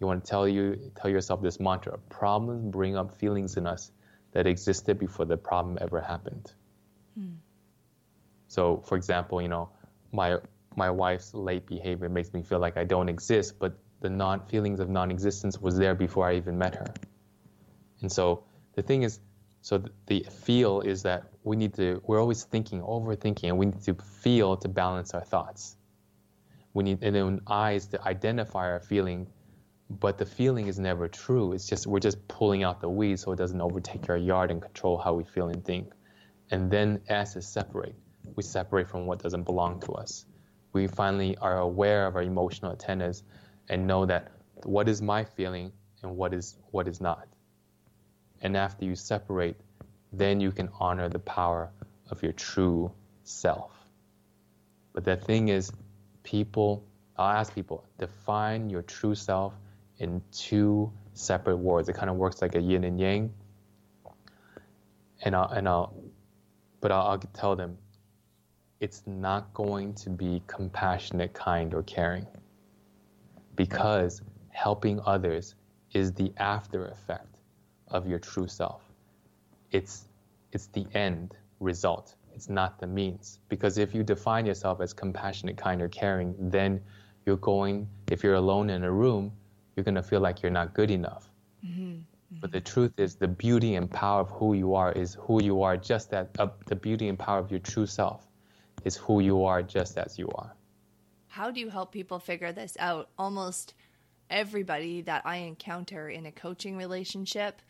[0.00, 3.92] You want to tell you tell yourself this mantra: problems bring up feelings in us
[4.32, 6.52] that existed before the problem ever happened.
[7.14, 7.34] Hmm.
[8.48, 9.68] So, for example, you know,
[10.12, 10.38] my
[10.76, 14.80] my wife's late behavior makes me feel like I don't exist, but the non feelings
[14.80, 16.94] of non-existence was there before I even met her.
[18.00, 19.20] And so the thing is,
[19.62, 23.82] so the feel is that we need to, we're always thinking, overthinking, and we need
[23.82, 25.76] to feel to balance our thoughts.
[26.72, 29.26] We need, and then eyes to identify our feeling,
[29.90, 31.52] but the feeling is never true.
[31.52, 34.62] It's just, we're just pulling out the weeds so it doesn't overtake our yard and
[34.62, 35.92] control how we feel and think.
[36.50, 37.94] And then S is separate.
[38.36, 40.24] We separate from what doesn't belong to us
[40.72, 43.22] we finally are aware of our emotional antennas
[43.68, 44.28] and know that
[44.64, 47.26] what is my feeling and what is what is not.
[48.42, 49.56] And after you separate,
[50.12, 51.70] then you can honor the power
[52.10, 52.90] of your true
[53.24, 53.72] self.
[54.92, 55.70] But the thing is,
[56.22, 56.84] people,
[57.16, 59.54] I'll ask people, define your true self
[59.98, 61.88] in two separate words.
[61.88, 63.32] It kind of works like a yin and yang.
[65.22, 65.94] And I'll, and I'll
[66.80, 67.76] but I'll, I'll tell them
[68.80, 72.26] it's not going to be compassionate, kind, or caring.
[73.54, 75.54] Because helping others
[75.92, 77.36] is the after effect
[77.88, 78.82] of your true self.
[79.70, 80.06] It's,
[80.52, 82.14] it's the end result.
[82.34, 83.38] It's not the means.
[83.50, 86.80] Because if you define yourself as compassionate, kind, or caring, then
[87.26, 89.30] you're going, if you're alone in a room,
[89.76, 91.30] you're going to feel like you're not good enough.
[91.66, 91.82] Mm-hmm.
[91.82, 92.36] Mm-hmm.
[92.40, 95.62] But the truth is, the beauty and power of who you are is who you
[95.62, 98.29] are, just that, uh, the beauty and power of your true self
[98.84, 100.54] is who you are just as you are.
[101.28, 103.08] How do you help people figure this out?
[103.18, 103.74] Almost
[104.28, 107.60] everybody that I encounter in a coaching relationship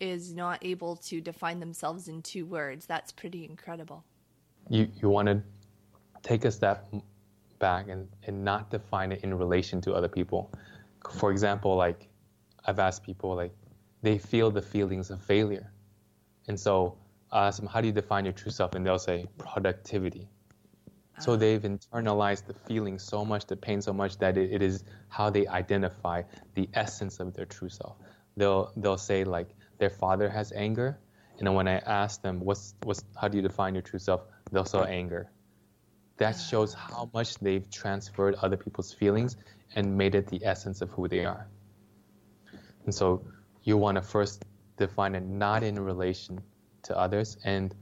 [0.00, 2.86] is not able to define themselves in two words.
[2.86, 4.04] That's pretty incredible.
[4.68, 5.42] You you want to
[6.22, 6.92] take a step
[7.58, 10.50] back and, and not define it in relation to other people.
[11.10, 12.08] For example, like
[12.64, 13.52] I've asked people like
[14.02, 15.70] they feel the feelings of failure.
[16.48, 16.96] And so
[17.30, 18.74] I ask them, how do you define your true self?
[18.74, 20.28] And they'll say productivity.
[21.20, 24.84] So they've internalized the feeling so much, the pain so much that it, it is
[25.08, 26.22] how they identify
[26.54, 27.96] the essence of their true self.
[28.36, 30.98] They'll they'll say like their father has anger,
[31.38, 34.22] and then when I ask them what's what's how do you define your true self,
[34.52, 35.30] they'll say anger.
[36.18, 39.36] that shows how much they've transferred other people's feelings
[39.74, 41.48] and made it the essence of who they are.
[42.86, 43.24] And so
[43.64, 44.44] you want to first
[44.76, 46.40] define it not in relation
[46.84, 47.74] to others and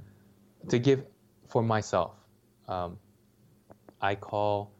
[0.68, 1.04] to give
[1.48, 2.14] for myself.
[2.68, 2.98] Um,
[4.00, 4.72] I call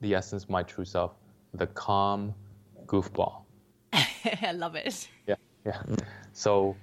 [0.00, 1.12] the essence of my true self
[1.52, 2.34] the calm
[2.86, 3.42] goofball.
[3.92, 5.08] I love it.
[5.26, 5.80] Yeah, yeah.
[6.32, 6.76] So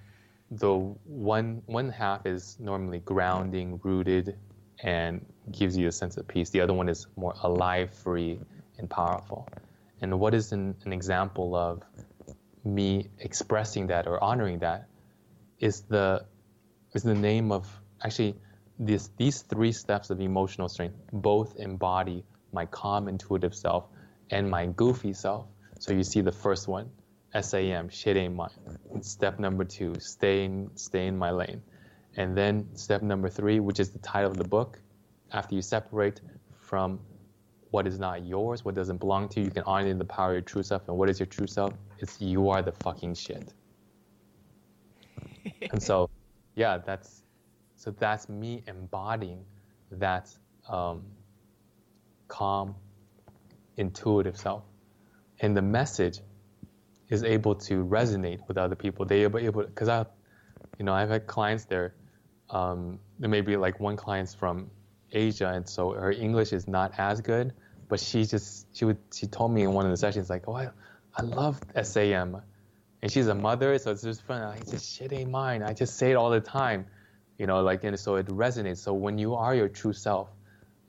[0.52, 4.38] the one one half is normally grounding, rooted,
[4.84, 6.50] and gives you a sense of peace.
[6.50, 8.40] The other one is more alive, free,
[8.78, 9.48] and powerful.
[10.02, 11.84] And what is an, an example of
[12.64, 14.88] me expressing that or honoring that
[15.60, 16.26] is the
[16.94, 17.68] is the name of
[18.04, 18.36] actually
[18.82, 23.86] this, these three steps of emotional strength both embody my calm intuitive self
[24.32, 25.46] and my goofy self.
[25.80, 26.90] So you see the first one,
[27.40, 28.50] SAM, shit ain't mine.
[29.02, 31.62] Step number two, stay in, stay in my lane.
[32.18, 34.80] And then step number three, which is the title of the book,
[35.32, 36.20] after you separate
[36.60, 37.00] from
[37.70, 40.34] what is not yours, what doesn't belong to you, you can honor the power of
[40.34, 40.88] your true self.
[40.90, 41.74] And what is your true self?
[42.00, 43.54] It's you are the fucking shit.
[45.72, 46.10] and so,
[46.56, 47.21] yeah, that's
[47.82, 49.44] so that's me embodying
[49.94, 50.30] that
[50.70, 51.02] um,
[52.28, 52.76] calm,
[53.76, 54.62] intuitive self,
[55.40, 56.20] and the message
[57.10, 59.04] is able to resonate with other people.
[59.04, 60.06] They are able because I,
[60.78, 61.96] you know, I've had clients there.
[62.52, 64.70] Um, there may be like one client's from
[65.12, 67.52] Asia, and so her English is not as good,
[67.90, 70.54] but she just she would she told me in one of the sessions like, oh,
[70.54, 70.70] I,
[71.16, 72.40] I love SAM,
[73.02, 74.44] and she's a mother, so it's just fun.
[74.44, 75.64] I just shit ain't mine.
[75.64, 76.86] I just say it all the time,
[77.42, 78.78] you know, like and so it resonates.
[78.78, 80.30] So when you are your true self,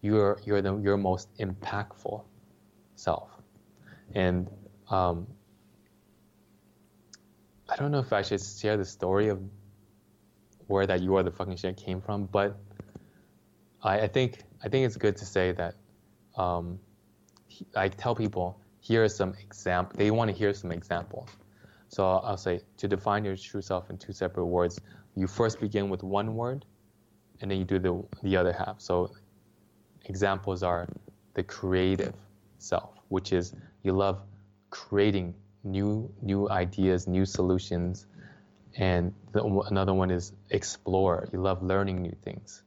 [0.02, 2.22] you're you're the your most impactful
[2.94, 3.30] self,
[4.14, 4.50] and
[4.90, 5.26] um,
[7.70, 9.40] I don't know if I should share the story of
[10.66, 12.54] where that you are the fucking shit came from, but
[13.82, 15.76] I, I think I think it's good to say that
[16.36, 16.78] um,
[17.74, 19.96] I tell people here are some example.
[19.96, 21.30] They want to hear some examples.
[21.88, 24.78] So I'll, I'll say to define your true self in two separate words.
[25.14, 26.64] You first begin with one word,
[27.40, 28.80] and then you do the the other half.
[28.80, 29.10] So
[30.06, 30.88] examples are
[31.34, 32.14] the creative
[32.58, 34.20] self, which is you love
[34.70, 38.06] creating new new ideas, new solutions,
[38.76, 41.28] and the, another one is explore.
[41.32, 42.62] You love learning new things,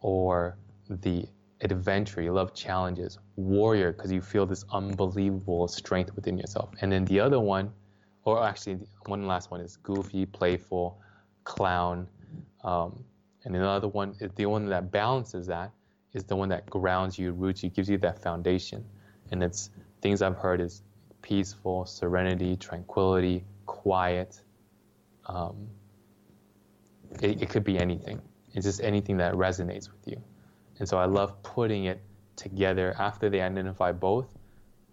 [0.00, 0.56] or
[0.88, 1.26] the
[1.60, 6.70] adventure, you love challenges, warrior, because you feel this unbelievable strength within yourself.
[6.80, 7.72] And then the other one,
[8.24, 11.00] or actually, one last one is goofy, playful,
[11.44, 12.08] clown.
[12.62, 13.04] Um,
[13.44, 15.70] and another one, the one that balances that
[16.12, 18.84] is the one that grounds you, roots you, gives you that foundation.
[19.30, 20.82] And it's things I've heard is
[21.22, 24.40] peaceful, serenity, tranquility, quiet.
[25.26, 25.68] Um,
[27.20, 28.20] it, it could be anything.
[28.54, 30.22] It's just anything that resonates with you.
[30.78, 32.00] And so I love putting it
[32.36, 34.26] together after they identify both,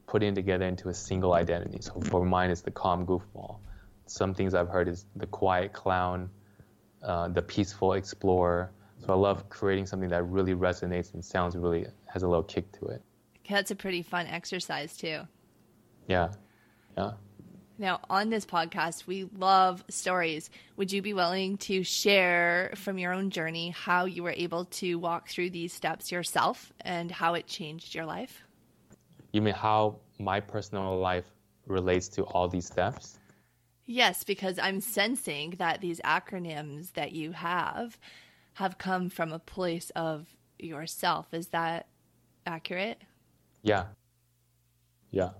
[0.08, 1.80] putting together into a single identity.
[1.82, 3.60] So for mine, it's the calm goofball.
[4.08, 6.30] Some things I've heard is the quiet clown,
[7.04, 8.72] uh, the peaceful explorer.
[9.00, 12.72] So I love creating something that really resonates and sounds really has a little kick
[12.80, 13.02] to it.
[13.50, 15.22] That's a pretty fun exercise too.
[16.08, 16.30] Yeah,
[16.98, 17.12] yeah.
[17.82, 20.52] Now, on this podcast, we love stories.
[20.78, 25.00] Would you be willing to share from your own journey how you were able to
[25.00, 28.44] walk through these steps yourself and how it changed your life?
[29.34, 31.26] You mean how my personal life
[31.66, 33.18] relates to all these steps?
[33.86, 37.98] Yes, because I'm sensing that these acronyms that you have
[38.54, 40.28] have come from a place of
[40.60, 41.34] yourself.
[41.34, 41.88] Is that
[42.46, 43.02] accurate?
[43.64, 43.86] Yeah.
[45.12, 45.32] Yeah.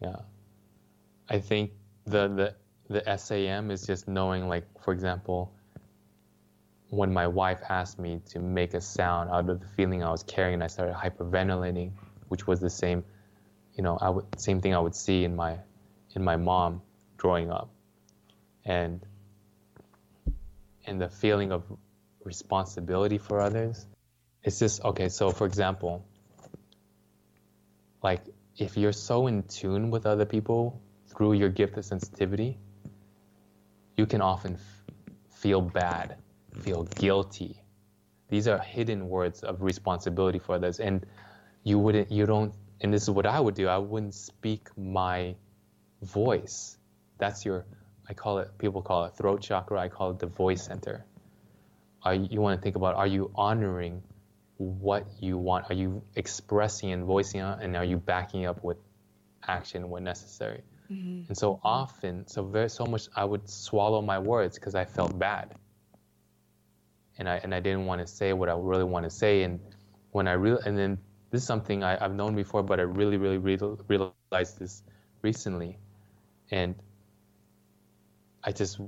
[0.00, 0.16] Yeah.
[1.28, 1.72] I think
[2.04, 2.54] the the
[2.88, 5.52] the SAM is just knowing like for example
[6.88, 10.24] when my wife asked me to make a sound out of the feeling I was
[10.24, 11.92] carrying I started hyperventilating
[12.28, 13.04] which was the same
[13.74, 15.56] you know I would same thing I would see in my
[16.16, 16.82] in my mom
[17.20, 17.70] growing up
[18.64, 19.06] and
[20.86, 21.62] and the feeling of
[22.24, 23.86] responsibility for others
[24.42, 26.04] it's just okay so for example
[28.02, 28.22] like
[28.56, 32.58] if you're so in tune with other people through your gift of sensitivity,
[33.96, 34.94] you can often f-
[35.30, 36.16] feel bad,
[36.60, 37.62] feel guilty.
[38.28, 41.04] These are hidden words of responsibility for others, and
[41.64, 43.68] you wouldn't, you don't, and this is what I would do.
[43.68, 45.34] I wouldn't speak my
[46.02, 46.76] voice.
[47.20, 47.64] That's your,
[48.08, 49.80] I call it, people call it throat chakra.
[49.80, 51.04] I call it the voice center.
[52.02, 54.02] Are, you want to think about, are you honoring
[54.56, 55.66] what you want?
[55.70, 58.76] Are you expressing and voicing it, and are you backing up with
[59.46, 60.62] action when necessary?
[60.90, 61.28] Mm-hmm.
[61.28, 65.18] And so often, so very so much, I would swallow my words because I felt
[65.18, 65.54] bad,
[67.16, 69.60] and I and I didn't want to say what I really want to say, and
[70.10, 70.98] when I real and then
[71.30, 74.82] this is something I, have known before, but I really, really, really realized this
[75.22, 75.78] recently,
[76.50, 76.74] and
[78.42, 78.80] I just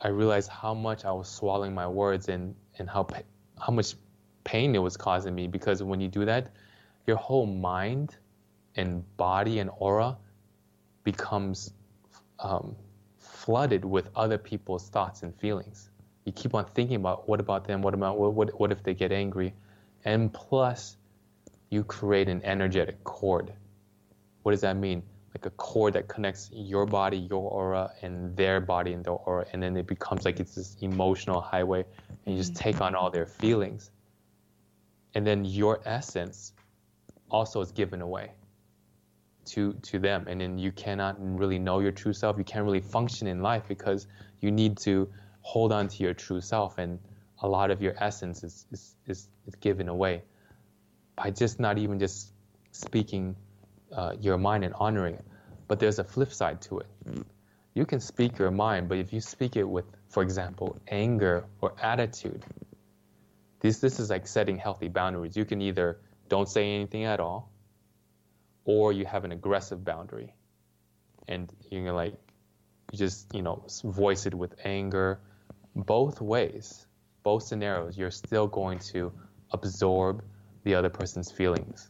[0.00, 3.06] I realized how much I was swallowing my words and and how
[3.60, 3.94] how much
[4.44, 6.50] pain it was causing me because when you do that,
[7.06, 8.16] your whole mind
[8.76, 10.16] and body and aura
[11.04, 11.72] becomes
[12.38, 12.74] um,
[13.18, 15.90] flooded with other people's thoughts and feelings.
[16.24, 18.94] You keep on thinking about what about them, what about what what, what if they
[18.94, 19.54] get angry,
[20.04, 20.96] and plus
[21.70, 23.52] you create an energetic cord.
[24.42, 25.02] What does that mean?
[25.42, 29.44] Like a cord that connects your body, your aura, and their body and their aura,
[29.52, 31.84] and then it becomes like it's this emotional highway,
[32.24, 33.90] and you just take on all their feelings.
[35.14, 36.52] And then your essence
[37.28, 38.30] also is given away
[39.46, 40.26] to to them.
[40.28, 42.38] And then you cannot really know your true self.
[42.38, 44.06] You can't really function in life because
[44.40, 45.08] you need to
[45.40, 47.00] hold on to your true self and
[47.40, 50.22] a lot of your essence is is, is, is given away
[51.16, 52.32] by just not even just
[52.70, 53.34] speaking
[53.92, 55.24] uh, your mind and honoring it
[55.72, 56.86] but there's a flip side to it.
[57.06, 57.22] Hmm.
[57.72, 61.72] You can speak your mind but if you speak it with for example anger or
[61.80, 62.44] attitude
[63.60, 65.34] this this is like setting healthy boundaries.
[65.34, 65.98] You can either
[66.28, 67.50] don't say anything at all
[68.66, 70.34] or you have an aggressive boundary.
[71.26, 72.16] And you're like
[72.90, 75.20] you just you know voice it with anger.
[75.74, 76.86] Both ways
[77.22, 79.10] both scenarios you're still going to
[79.50, 80.22] absorb
[80.64, 81.88] the other person's feelings.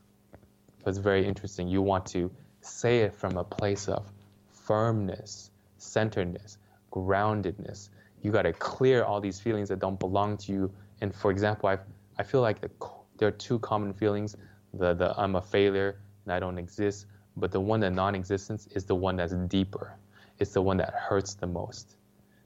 [0.85, 1.67] So it's very interesting.
[1.67, 2.31] You want to
[2.63, 4.11] say it from a place of
[4.51, 6.59] firmness centeredness
[6.91, 7.89] groundedness
[8.23, 11.69] you got to clear all these feelings that don't belong to you and for example
[11.69, 11.77] i
[12.19, 12.71] i feel like the,
[13.19, 14.37] there are two common feelings
[14.75, 17.07] the the i'm a failure and I don't exist.
[17.37, 19.97] But the one that non-existence is the one that's deeper.
[20.39, 21.97] It's the one that hurts the most.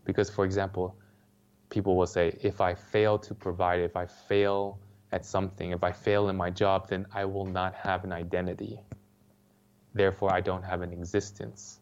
[0.05, 0.97] Because, for example,
[1.71, 4.79] people will say, if I fail to provide, if I fail
[5.13, 8.79] at something, if I fail in my job, then I will not have an identity.
[9.97, 11.81] Therefore, I don't have an existence.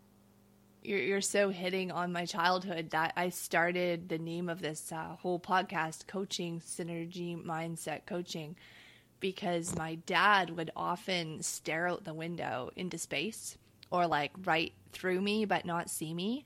[0.82, 5.16] You're, you're so hitting on my childhood that I started the name of this uh,
[5.20, 8.56] whole podcast, Coaching Synergy Mindset Coaching
[9.24, 13.56] because my dad would often stare out the window into space
[13.90, 16.44] or like right through me but not see me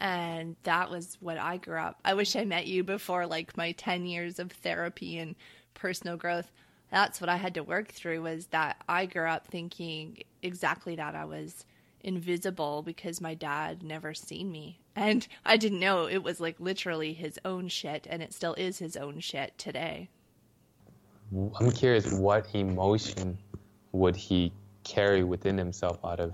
[0.00, 2.00] and that was what I grew up.
[2.04, 5.36] I wish I met you before like my 10 years of therapy and
[5.74, 6.50] personal growth.
[6.90, 11.14] That's what I had to work through was that I grew up thinking exactly that
[11.14, 11.64] I was
[12.00, 14.80] invisible because my dad never seen me.
[14.96, 18.78] And I didn't know it was like literally his own shit and it still is
[18.78, 20.08] his own shit today.
[21.60, 23.38] I'm curious what emotion
[23.92, 24.52] would he
[24.84, 26.32] carry within himself out of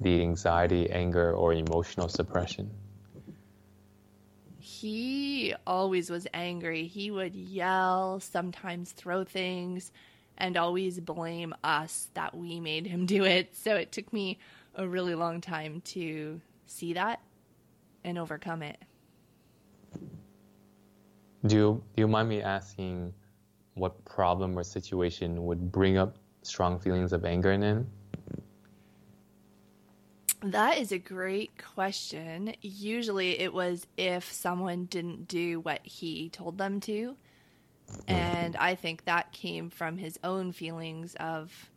[0.00, 2.70] the anxiety, anger, or emotional suppression?
[4.82, 6.88] He always was angry.
[6.88, 9.92] He would yell, sometimes throw things,
[10.36, 13.54] and always blame us that we made him do it.
[13.54, 14.40] So it took me
[14.74, 17.20] a really long time to see that
[18.02, 18.78] and overcome it.
[21.46, 23.14] Do you, do you mind me asking
[23.74, 27.86] what problem or situation would bring up strong feelings of anger in him?
[30.42, 32.54] That is a great question.
[32.60, 37.16] Usually it was if someone didn't do what he told them to.
[38.08, 41.70] And I think that came from his own feelings of,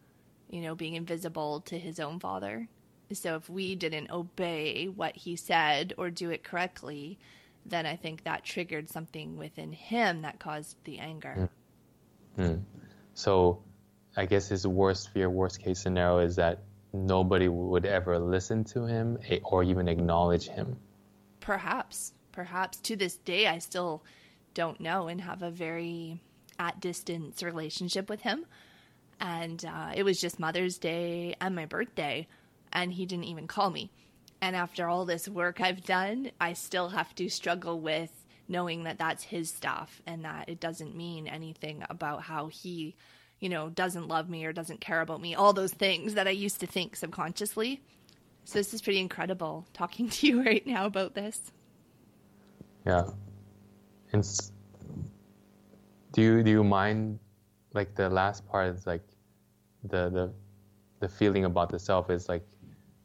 [0.50, 2.68] you know, being invisible to his own father.
[3.12, 7.20] So if we didn't obey what he said or do it correctly,
[7.66, 11.50] then I think that triggered something within him that caused the anger.
[12.38, 12.46] Mm.
[12.48, 12.62] Hmm.
[13.14, 13.62] So
[14.18, 16.60] I guess his worst fear, worst case scenario is that
[16.96, 20.78] nobody would ever listen to him or even acknowledge him.
[21.40, 22.14] Perhaps.
[22.32, 24.04] Perhaps to this day, I still
[24.54, 26.20] don't know and have a very
[26.60, 28.46] at distance relationship with him.
[29.20, 32.28] And uh, it was just Mother's Day and my birthday,
[32.74, 33.92] and he didn't even call me.
[34.42, 38.12] And after all this work I've done, I still have to struggle with
[38.48, 42.96] knowing that that's his stuff and that it doesn't mean anything about how he,
[43.46, 46.32] you know, doesn't love me or doesn't care about me, all those things that I
[46.32, 47.80] used to think subconsciously.
[48.44, 51.52] So this is pretty incredible talking to you right now about this.
[52.88, 53.04] Yeah.
[54.14, 54.24] And
[56.12, 57.20] do you do you mind
[57.76, 59.04] like the last part is like
[59.84, 60.34] the the
[61.02, 62.48] the feeling about the self is like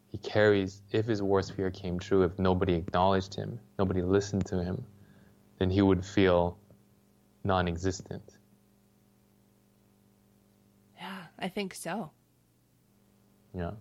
[0.08, 4.64] he carries if his worst fear came true if nobody acknowledged him nobody listened to
[4.64, 4.82] him
[5.58, 6.56] then he would feel
[7.44, 8.38] non existent.
[11.00, 12.10] Yeah, I think so.
[13.54, 13.72] Yeah.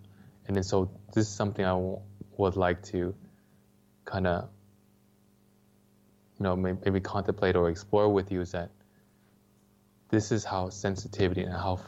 [0.46, 2.00] And then so this is something I w-
[2.38, 3.14] would like to
[4.04, 4.48] kind of,
[6.38, 8.70] you know, maybe, maybe contemplate or explore with you is that
[10.08, 11.80] this is how sensitivity and how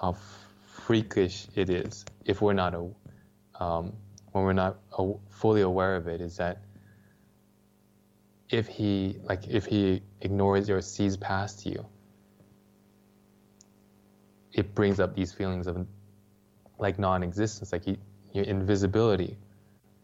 [0.00, 0.16] how
[0.66, 3.92] freakish it is if we're not a um,
[4.32, 6.58] when we're not a, fully aware of it is that
[8.50, 11.84] if he like if he ignores or sees past you
[14.54, 15.86] it brings up these feelings of
[16.78, 17.96] like non-existence like you,
[18.32, 19.38] your invisibility.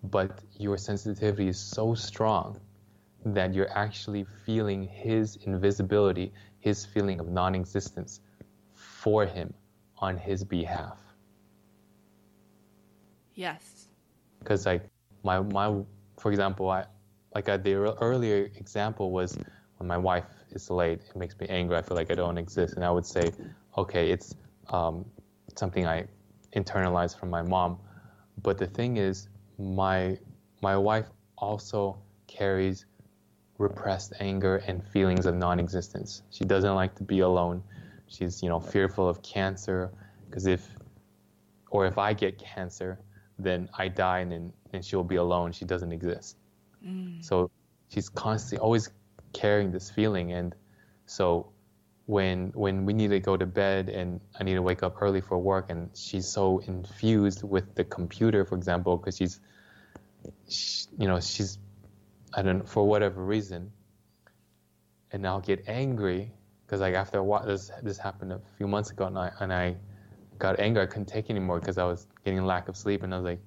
[0.05, 2.61] But your sensitivity is so strong
[3.25, 8.21] that you're actually feeling his invisibility his feeling of non-existence
[8.75, 9.53] for him
[9.99, 10.99] on his behalf.
[13.35, 13.89] Yes.
[14.41, 14.85] Because like
[15.25, 15.83] my my
[16.19, 16.85] for example i
[17.35, 19.39] like I, the earlier example was
[19.79, 22.75] when my wife is late it makes me angry i feel like i don't exist
[22.77, 23.33] and i would say
[23.77, 24.35] okay it's
[24.71, 25.05] um,
[25.57, 26.07] something i
[26.55, 27.79] internalized from my mom.
[28.43, 30.19] But the thing is my
[30.63, 31.07] my wife
[31.37, 32.87] also carries
[33.59, 36.23] repressed anger and feelings of non-existence.
[36.31, 37.63] She doesn't like to be alone.
[38.09, 39.91] She's you know fearful of cancer
[40.27, 40.67] because if
[41.71, 42.99] or if i get cancer
[43.39, 45.53] then i die and then and she'll be alone.
[45.53, 46.37] She doesn't exist.
[46.85, 47.25] Mm.
[47.25, 47.51] So
[47.89, 48.91] she's constantly always
[49.33, 50.33] carrying this feeling.
[50.33, 50.55] And
[51.07, 51.51] so
[52.11, 55.21] when when we need to go to bed and I need to wake up early
[55.21, 59.39] for work, and she's so infused with the computer, for example, because she's,
[60.49, 61.59] she, you know, she's,
[62.35, 63.71] I don't know, for whatever reason,
[65.13, 66.33] and I'll get angry
[66.67, 69.53] because like after a while, this this happened a few months ago, and I and
[69.53, 69.77] I
[70.41, 70.83] got angry.
[70.83, 73.41] I couldn't take anymore because I was getting lack of sleep, and I was like,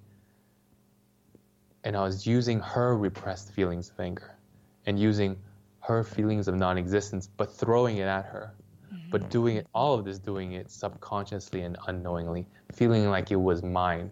[1.84, 4.38] and I was using her repressed feelings of anger
[4.86, 5.36] and using
[5.84, 8.54] her feelings of non-existence, but throwing it at her,
[8.94, 9.10] mm-hmm.
[9.12, 13.62] but doing it, all of this doing it subconsciously and unknowingly, feeling like it was
[13.62, 14.10] mine.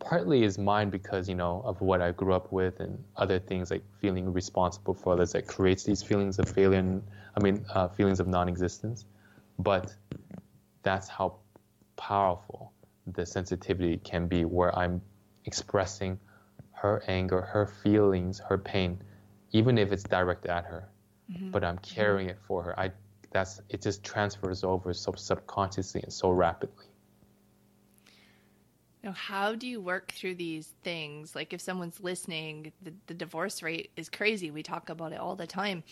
[0.00, 3.70] Partly is mine because, you know, of what I grew up with and other things
[3.70, 7.02] like feeling responsible for others that creates these feelings of failure and,
[7.36, 9.04] I mean, uh, feelings of non-existence.
[9.58, 9.94] But
[10.82, 11.36] that's how
[11.96, 12.72] powerful
[13.06, 15.02] the sensitivity can be where I'm
[15.44, 16.18] expressing
[16.72, 18.98] her anger, her feelings, her pain,
[19.54, 20.90] even if it's directed at her.
[21.32, 21.52] Mm-hmm.
[21.52, 22.78] But I'm carrying it for her.
[22.78, 22.92] I
[23.30, 26.84] that's it just transfers over so subconsciously and so rapidly.
[29.02, 31.34] Now, how do you work through these things?
[31.34, 34.50] Like if someone's listening, the, the divorce rate is crazy.
[34.50, 35.82] We talk about it all the time.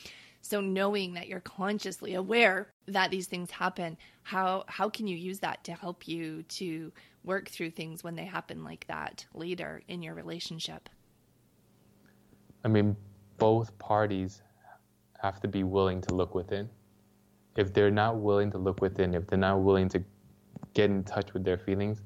[0.41, 5.39] So knowing that you're consciously aware that these things happen, how how can you use
[5.41, 6.93] that to help you to
[7.25, 10.89] work through things when they happen like that later in your relationship?
[12.65, 12.97] I mean,
[13.43, 14.41] both parties
[15.21, 16.71] have to be willing to look within.
[17.57, 20.05] If they're not willing to look within, if they're not willing to
[20.75, 22.01] get in touch with their feelings,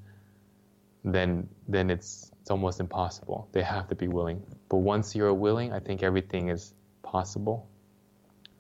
[1.05, 3.49] then then it's it's almost impossible.
[3.53, 4.43] They have to be willing.
[4.71, 6.73] But once you're willing, I think everything is
[7.03, 7.69] possible.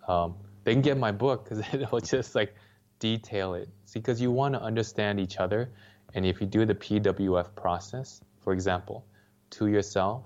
[0.06, 2.54] Um, they can get my book because it'll just like
[2.98, 3.70] detail it.
[3.86, 5.70] See, because you want to understand each other,
[6.12, 9.06] and if you do the PWF process, for example,
[9.52, 10.24] to yourself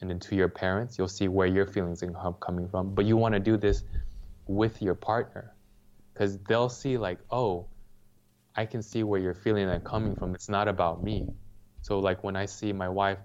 [0.00, 2.94] and then to your parents, you'll see where your feelings are coming from.
[2.94, 3.84] But you want to do this
[4.46, 5.54] with your partner
[6.12, 7.66] because they'll see like, oh,
[8.54, 10.34] I can see where you're feeling that coming from.
[10.34, 11.28] It's not about me.
[11.82, 13.18] So like when I see my wife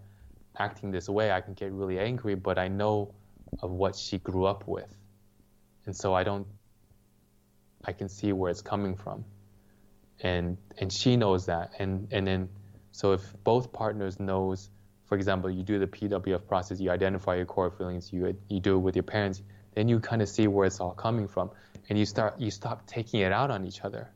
[0.57, 3.13] acting this way, I can get really angry, but I know
[3.61, 4.95] of what she grew up with.
[5.86, 6.47] And so I don't
[7.86, 9.26] I can see where it's coming from
[10.21, 12.49] and and she knows that and and then
[12.91, 14.69] so if both partners knows
[15.14, 18.74] for example you do the pwf process you identify your core feelings you you do
[18.78, 19.43] it with your parents
[19.76, 21.51] then you kind of see where it's all coming from
[21.88, 24.09] and you start you stop taking it out on each other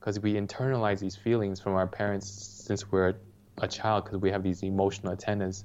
[0.00, 2.26] because we internalize these feelings from our parents
[2.66, 3.14] since we're
[3.58, 5.64] a child because we have these emotional antennas,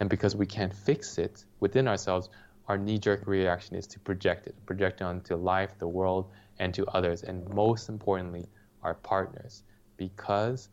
[0.00, 2.28] and because we can't fix it within ourselves
[2.66, 6.84] our knee-jerk reaction is to project it project it onto life the world and to
[6.86, 8.46] others, and most importantly,
[8.82, 9.62] our partners.
[9.96, 10.68] Because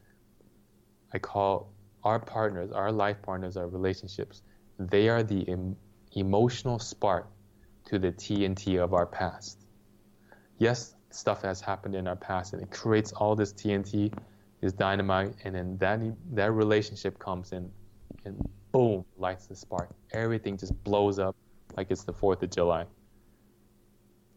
[1.14, 1.75] I call
[2.06, 4.44] our partners, our life partners, our relationships,
[4.80, 5.76] they are the em-
[6.14, 7.28] emotional spark
[7.86, 9.66] to the TNT of our past.
[10.58, 14.14] Yes, stuff has happened in our past and it creates all this TNT,
[14.62, 16.00] this dynamite, and then that,
[16.34, 17.70] that relationship comes in
[18.24, 18.38] and
[18.72, 19.90] boom, lights the spark.
[20.14, 21.36] Everything just blows up
[21.76, 22.86] like it's the 4th of July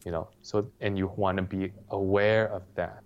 [0.04, 3.02] you know so and you want to be aware of that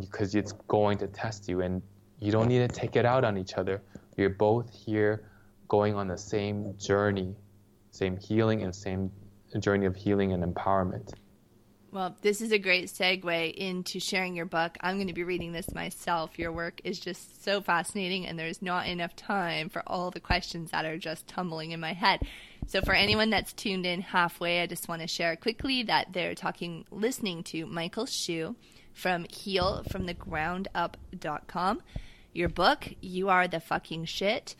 [0.00, 1.82] because it's going to test you and
[2.20, 3.82] you don't need to take it out on each other
[4.16, 5.24] you're both here
[5.68, 7.34] going on the same journey
[7.90, 9.10] same healing and same
[9.58, 11.12] journey of healing and empowerment
[11.92, 14.76] Well, this is a great segue into sharing your book.
[14.80, 16.38] I'm going to be reading this myself.
[16.38, 20.70] Your work is just so fascinating, and there's not enough time for all the questions
[20.70, 22.20] that are just tumbling in my head.
[22.68, 26.36] So, for anyone that's tuned in halfway, I just want to share quickly that they're
[26.36, 28.54] talking, listening to Michael Hsu
[28.92, 31.82] from healfromthegroundup.com.
[32.32, 34.54] Your book, You Are the Fucking Shit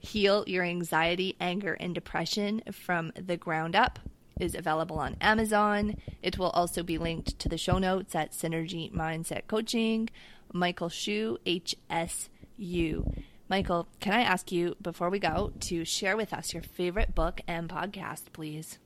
[0.00, 4.00] Heal Your Anxiety, Anger, and Depression from the Ground Up
[4.40, 5.96] is available on Amazon.
[6.22, 10.08] It will also be linked to the show notes at Synergy Mindset Coaching,
[10.52, 13.22] Michael Shu, HSU.
[13.48, 17.40] Michael, can I ask you before we go to share with us your favorite book
[17.46, 18.78] and podcast, please?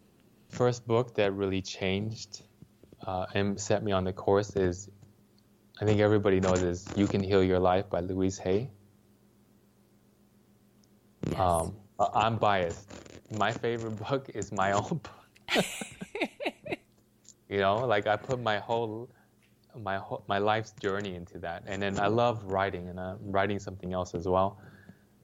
[0.51, 2.43] First book that really changed
[3.07, 4.91] uh, and set me on the course is,
[5.81, 8.71] I think everybody knows, is You Can Heal Your Life by Louise Hay.
[11.31, 11.39] Yes.
[11.39, 11.77] Um,
[12.15, 12.89] I'm biased.
[13.37, 15.65] My favorite book is my own book.
[17.49, 19.11] you know, like I put my whole
[19.79, 23.59] my whole, my life's journey into that, and then I love writing, and I'm writing
[23.59, 24.59] something else as well.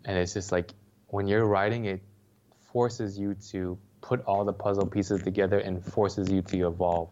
[0.05, 0.73] And it's just like
[1.09, 2.03] when you're writing, it
[2.73, 7.11] forces you to put all the puzzle pieces together and forces you to evolve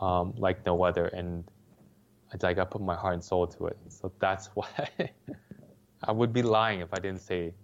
[0.00, 1.06] um, like no other.
[1.06, 1.44] And
[2.34, 3.78] it's like I put my heart and soul to it.
[3.88, 4.68] So that's why
[6.02, 7.54] I would be lying if I didn't say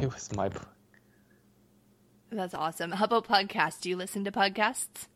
[0.00, 0.68] it was my book.
[2.30, 2.92] That's awesome.
[2.92, 3.80] How about podcasts?
[3.80, 5.08] Do you listen to podcasts?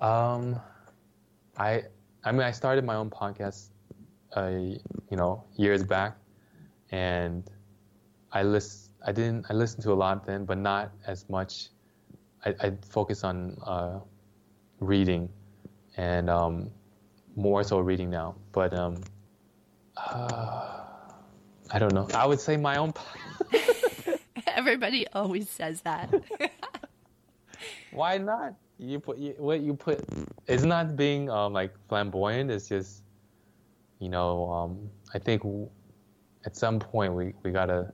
[0.00, 0.60] Um,
[1.56, 1.84] I
[2.24, 3.70] I mean I started my own podcast,
[4.34, 6.18] uh, you know, years back,
[6.90, 7.48] and
[8.32, 11.68] I list I didn't I listened to a lot then, but not as much.
[12.44, 14.00] I I focus on uh,
[14.80, 15.30] reading,
[15.96, 16.70] and um,
[17.36, 18.34] more so reading now.
[18.52, 18.96] But um,
[19.96, 20.80] uh,
[21.70, 22.08] I don't know.
[22.14, 22.94] I would say my own.
[24.46, 26.12] Everybody always says that.
[27.92, 28.54] Why not?
[28.78, 30.04] You put you, what you put.
[30.46, 32.50] It's not being um, like flamboyant.
[32.50, 33.02] It's just,
[34.00, 35.42] you know, um, I think
[36.44, 37.92] at some point we, we gotta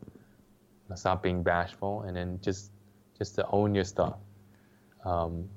[0.95, 2.71] stop being bashful and then just
[3.17, 4.17] just to own your stuff.
[5.05, 5.49] Um,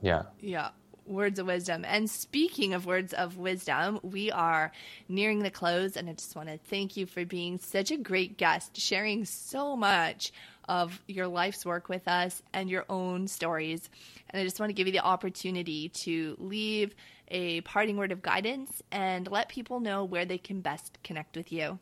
[0.00, 0.22] yeah.
[0.40, 0.70] Yeah
[1.06, 1.84] words of wisdom.
[1.86, 4.72] And speaking of words of wisdom, we are
[5.08, 8.36] nearing the close, and I just want to thank you for being such a great
[8.36, 10.32] guest, sharing so much
[10.68, 13.88] of your life's work with us and your own stories.
[14.30, 16.94] And I just want to give you the opportunity to leave
[17.28, 21.52] a parting word of guidance and let people know where they can best connect with
[21.52, 21.78] you.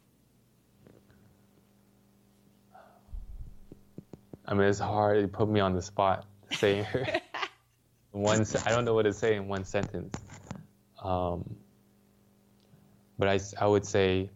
[4.46, 5.20] I mean, it's hard.
[5.20, 6.86] You put me on the spot saying
[8.14, 10.22] one I don't know what to say in one sentence.
[11.02, 11.56] Um,
[13.18, 14.30] but I, I would say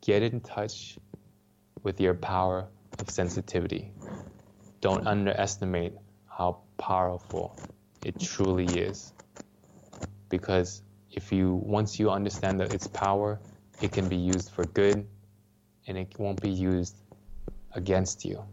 [0.00, 0.98] get in touch
[1.82, 3.92] with your power of sensitivity.
[4.80, 5.94] Don't underestimate
[6.28, 7.58] how powerful
[8.02, 9.12] it truly is.
[10.28, 13.40] Because if you once you understand that its power,
[13.80, 15.06] it can be used for good
[15.86, 16.96] and it won't be used
[17.72, 18.44] against you.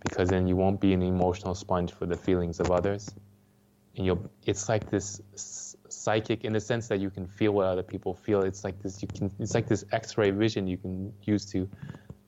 [0.00, 3.14] Because then you won't be an emotional sponge for the feelings of others
[3.98, 5.20] and you'll it's like this
[5.88, 8.42] psychic in the sense that you can feel what other people feel.
[8.42, 11.68] It's like this you can it's like this x-ray vision you can use to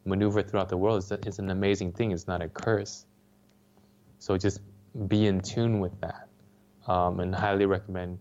[0.04, 0.98] maneuver throughout the world.
[0.98, 2.10] It's, it's an amazing thing.
[2.10, 3.06] It's not a curse.
[4.18, 4.60] So just
[5.06, 6.28] be in tune with that.
[6.86, 8.18] Um, and highly recommend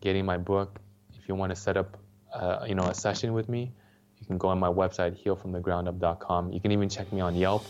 [0.00, 0.80] getting my book.
[1.14, 1.98] If you want to set up
[2.32, 3.72] uh, you know a session with me
[4.20, 7.64] you can go on my website healfromthegroundup.com you can even check me on yelp.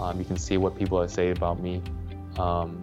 [0.00, 1.80] Um, you can see what people say about me.
[2.38, 2.82] Um,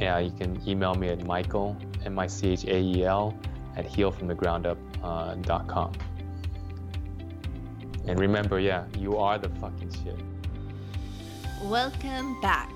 [0.00, 3.38] yeah, you can email me at Michael, M I C H A E L,
[3.76, 5.04] at healfromthegroundup.com.
[5.04, 5.92] Uh,
[8.06, 10.18] and remember, yeah, you are the fucking shit.
[11.62, 12.70] Welcome back.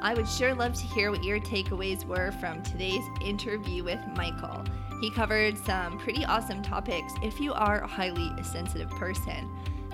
[0.00, 4.64] I would sure love to hear what your takeaways were from today's interview with Michael.
[5.00, 9.48] He covered some pretty awesome topics if you are a highly sensitive person.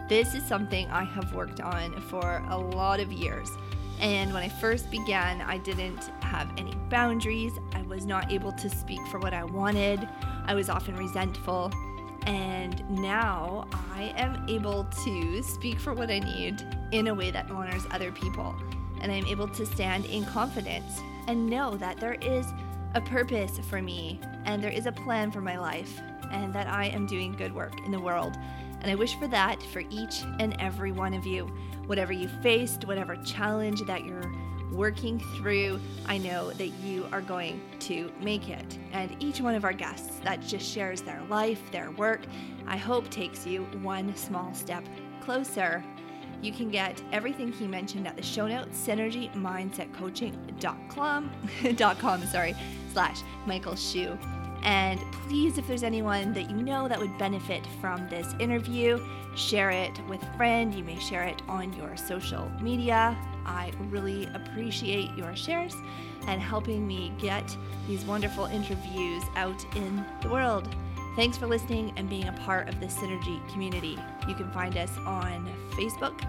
[0.09, 3.51] This is something I have worked on for a lot of years.
[4.01, 7.53] And when I first began, I didn't have any boundaries.
[7.73, 10.09] I was not able to speak for what I wanted.
[10.45, 11.73] I was often resentful.
[12.27, 16.63] And now I am able to speak for what I need
[16.93, 18.55] in a way that honors other people.
[19.01, 22.47] And I'm able to stand in confidence and know that there is
[22.95, 26.01] a purpose for me and there is a plan for my life
[26.31, 28.37] and that I am doing good work in the world.
[28.81, 31.47] And I wish for that for each and every one of you.
[31.87, 34.31] Whatever you faced, whatever challenge that you're
[34.79, 38.79] working through, I know that you are going to make it.
[38.93, 42.21] And each one of our guests that just shares their life, their work,
[42.67, 44.85] I hope takes you one small step
[45.21, 45.83] closer.
[46.41, 51.31] You can get everything he mentioned at the show notes, synergymindsetcoaching.com, .com,
[51.77, 52.55] dot com, sorry,
[52.93, 54.17] slash Michael Hsu.
[54.63, 59.01] And please, if there's anyone that you know that would benefit from this interview,
[59.37, 60.75] share it with a friend.
[60.75, 63.17] You may share it on your social media.
[63.47, 65.75] I really appreciate your shares
[66.27, 67.57] and helping me get
[67.87, 70.69] these wonderful interviews out in the world.
[71.17, 73.99] Thanks for listening and being a part of the Synergy community.
[74.29, 76.23] You can find us on Facebook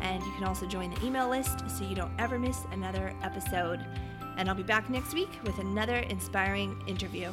[0.00, 3.84] and you can also join the email list so you don't ever miss another episode.
[4.36, 7.30] And I'll be back next week with another inspiring interview.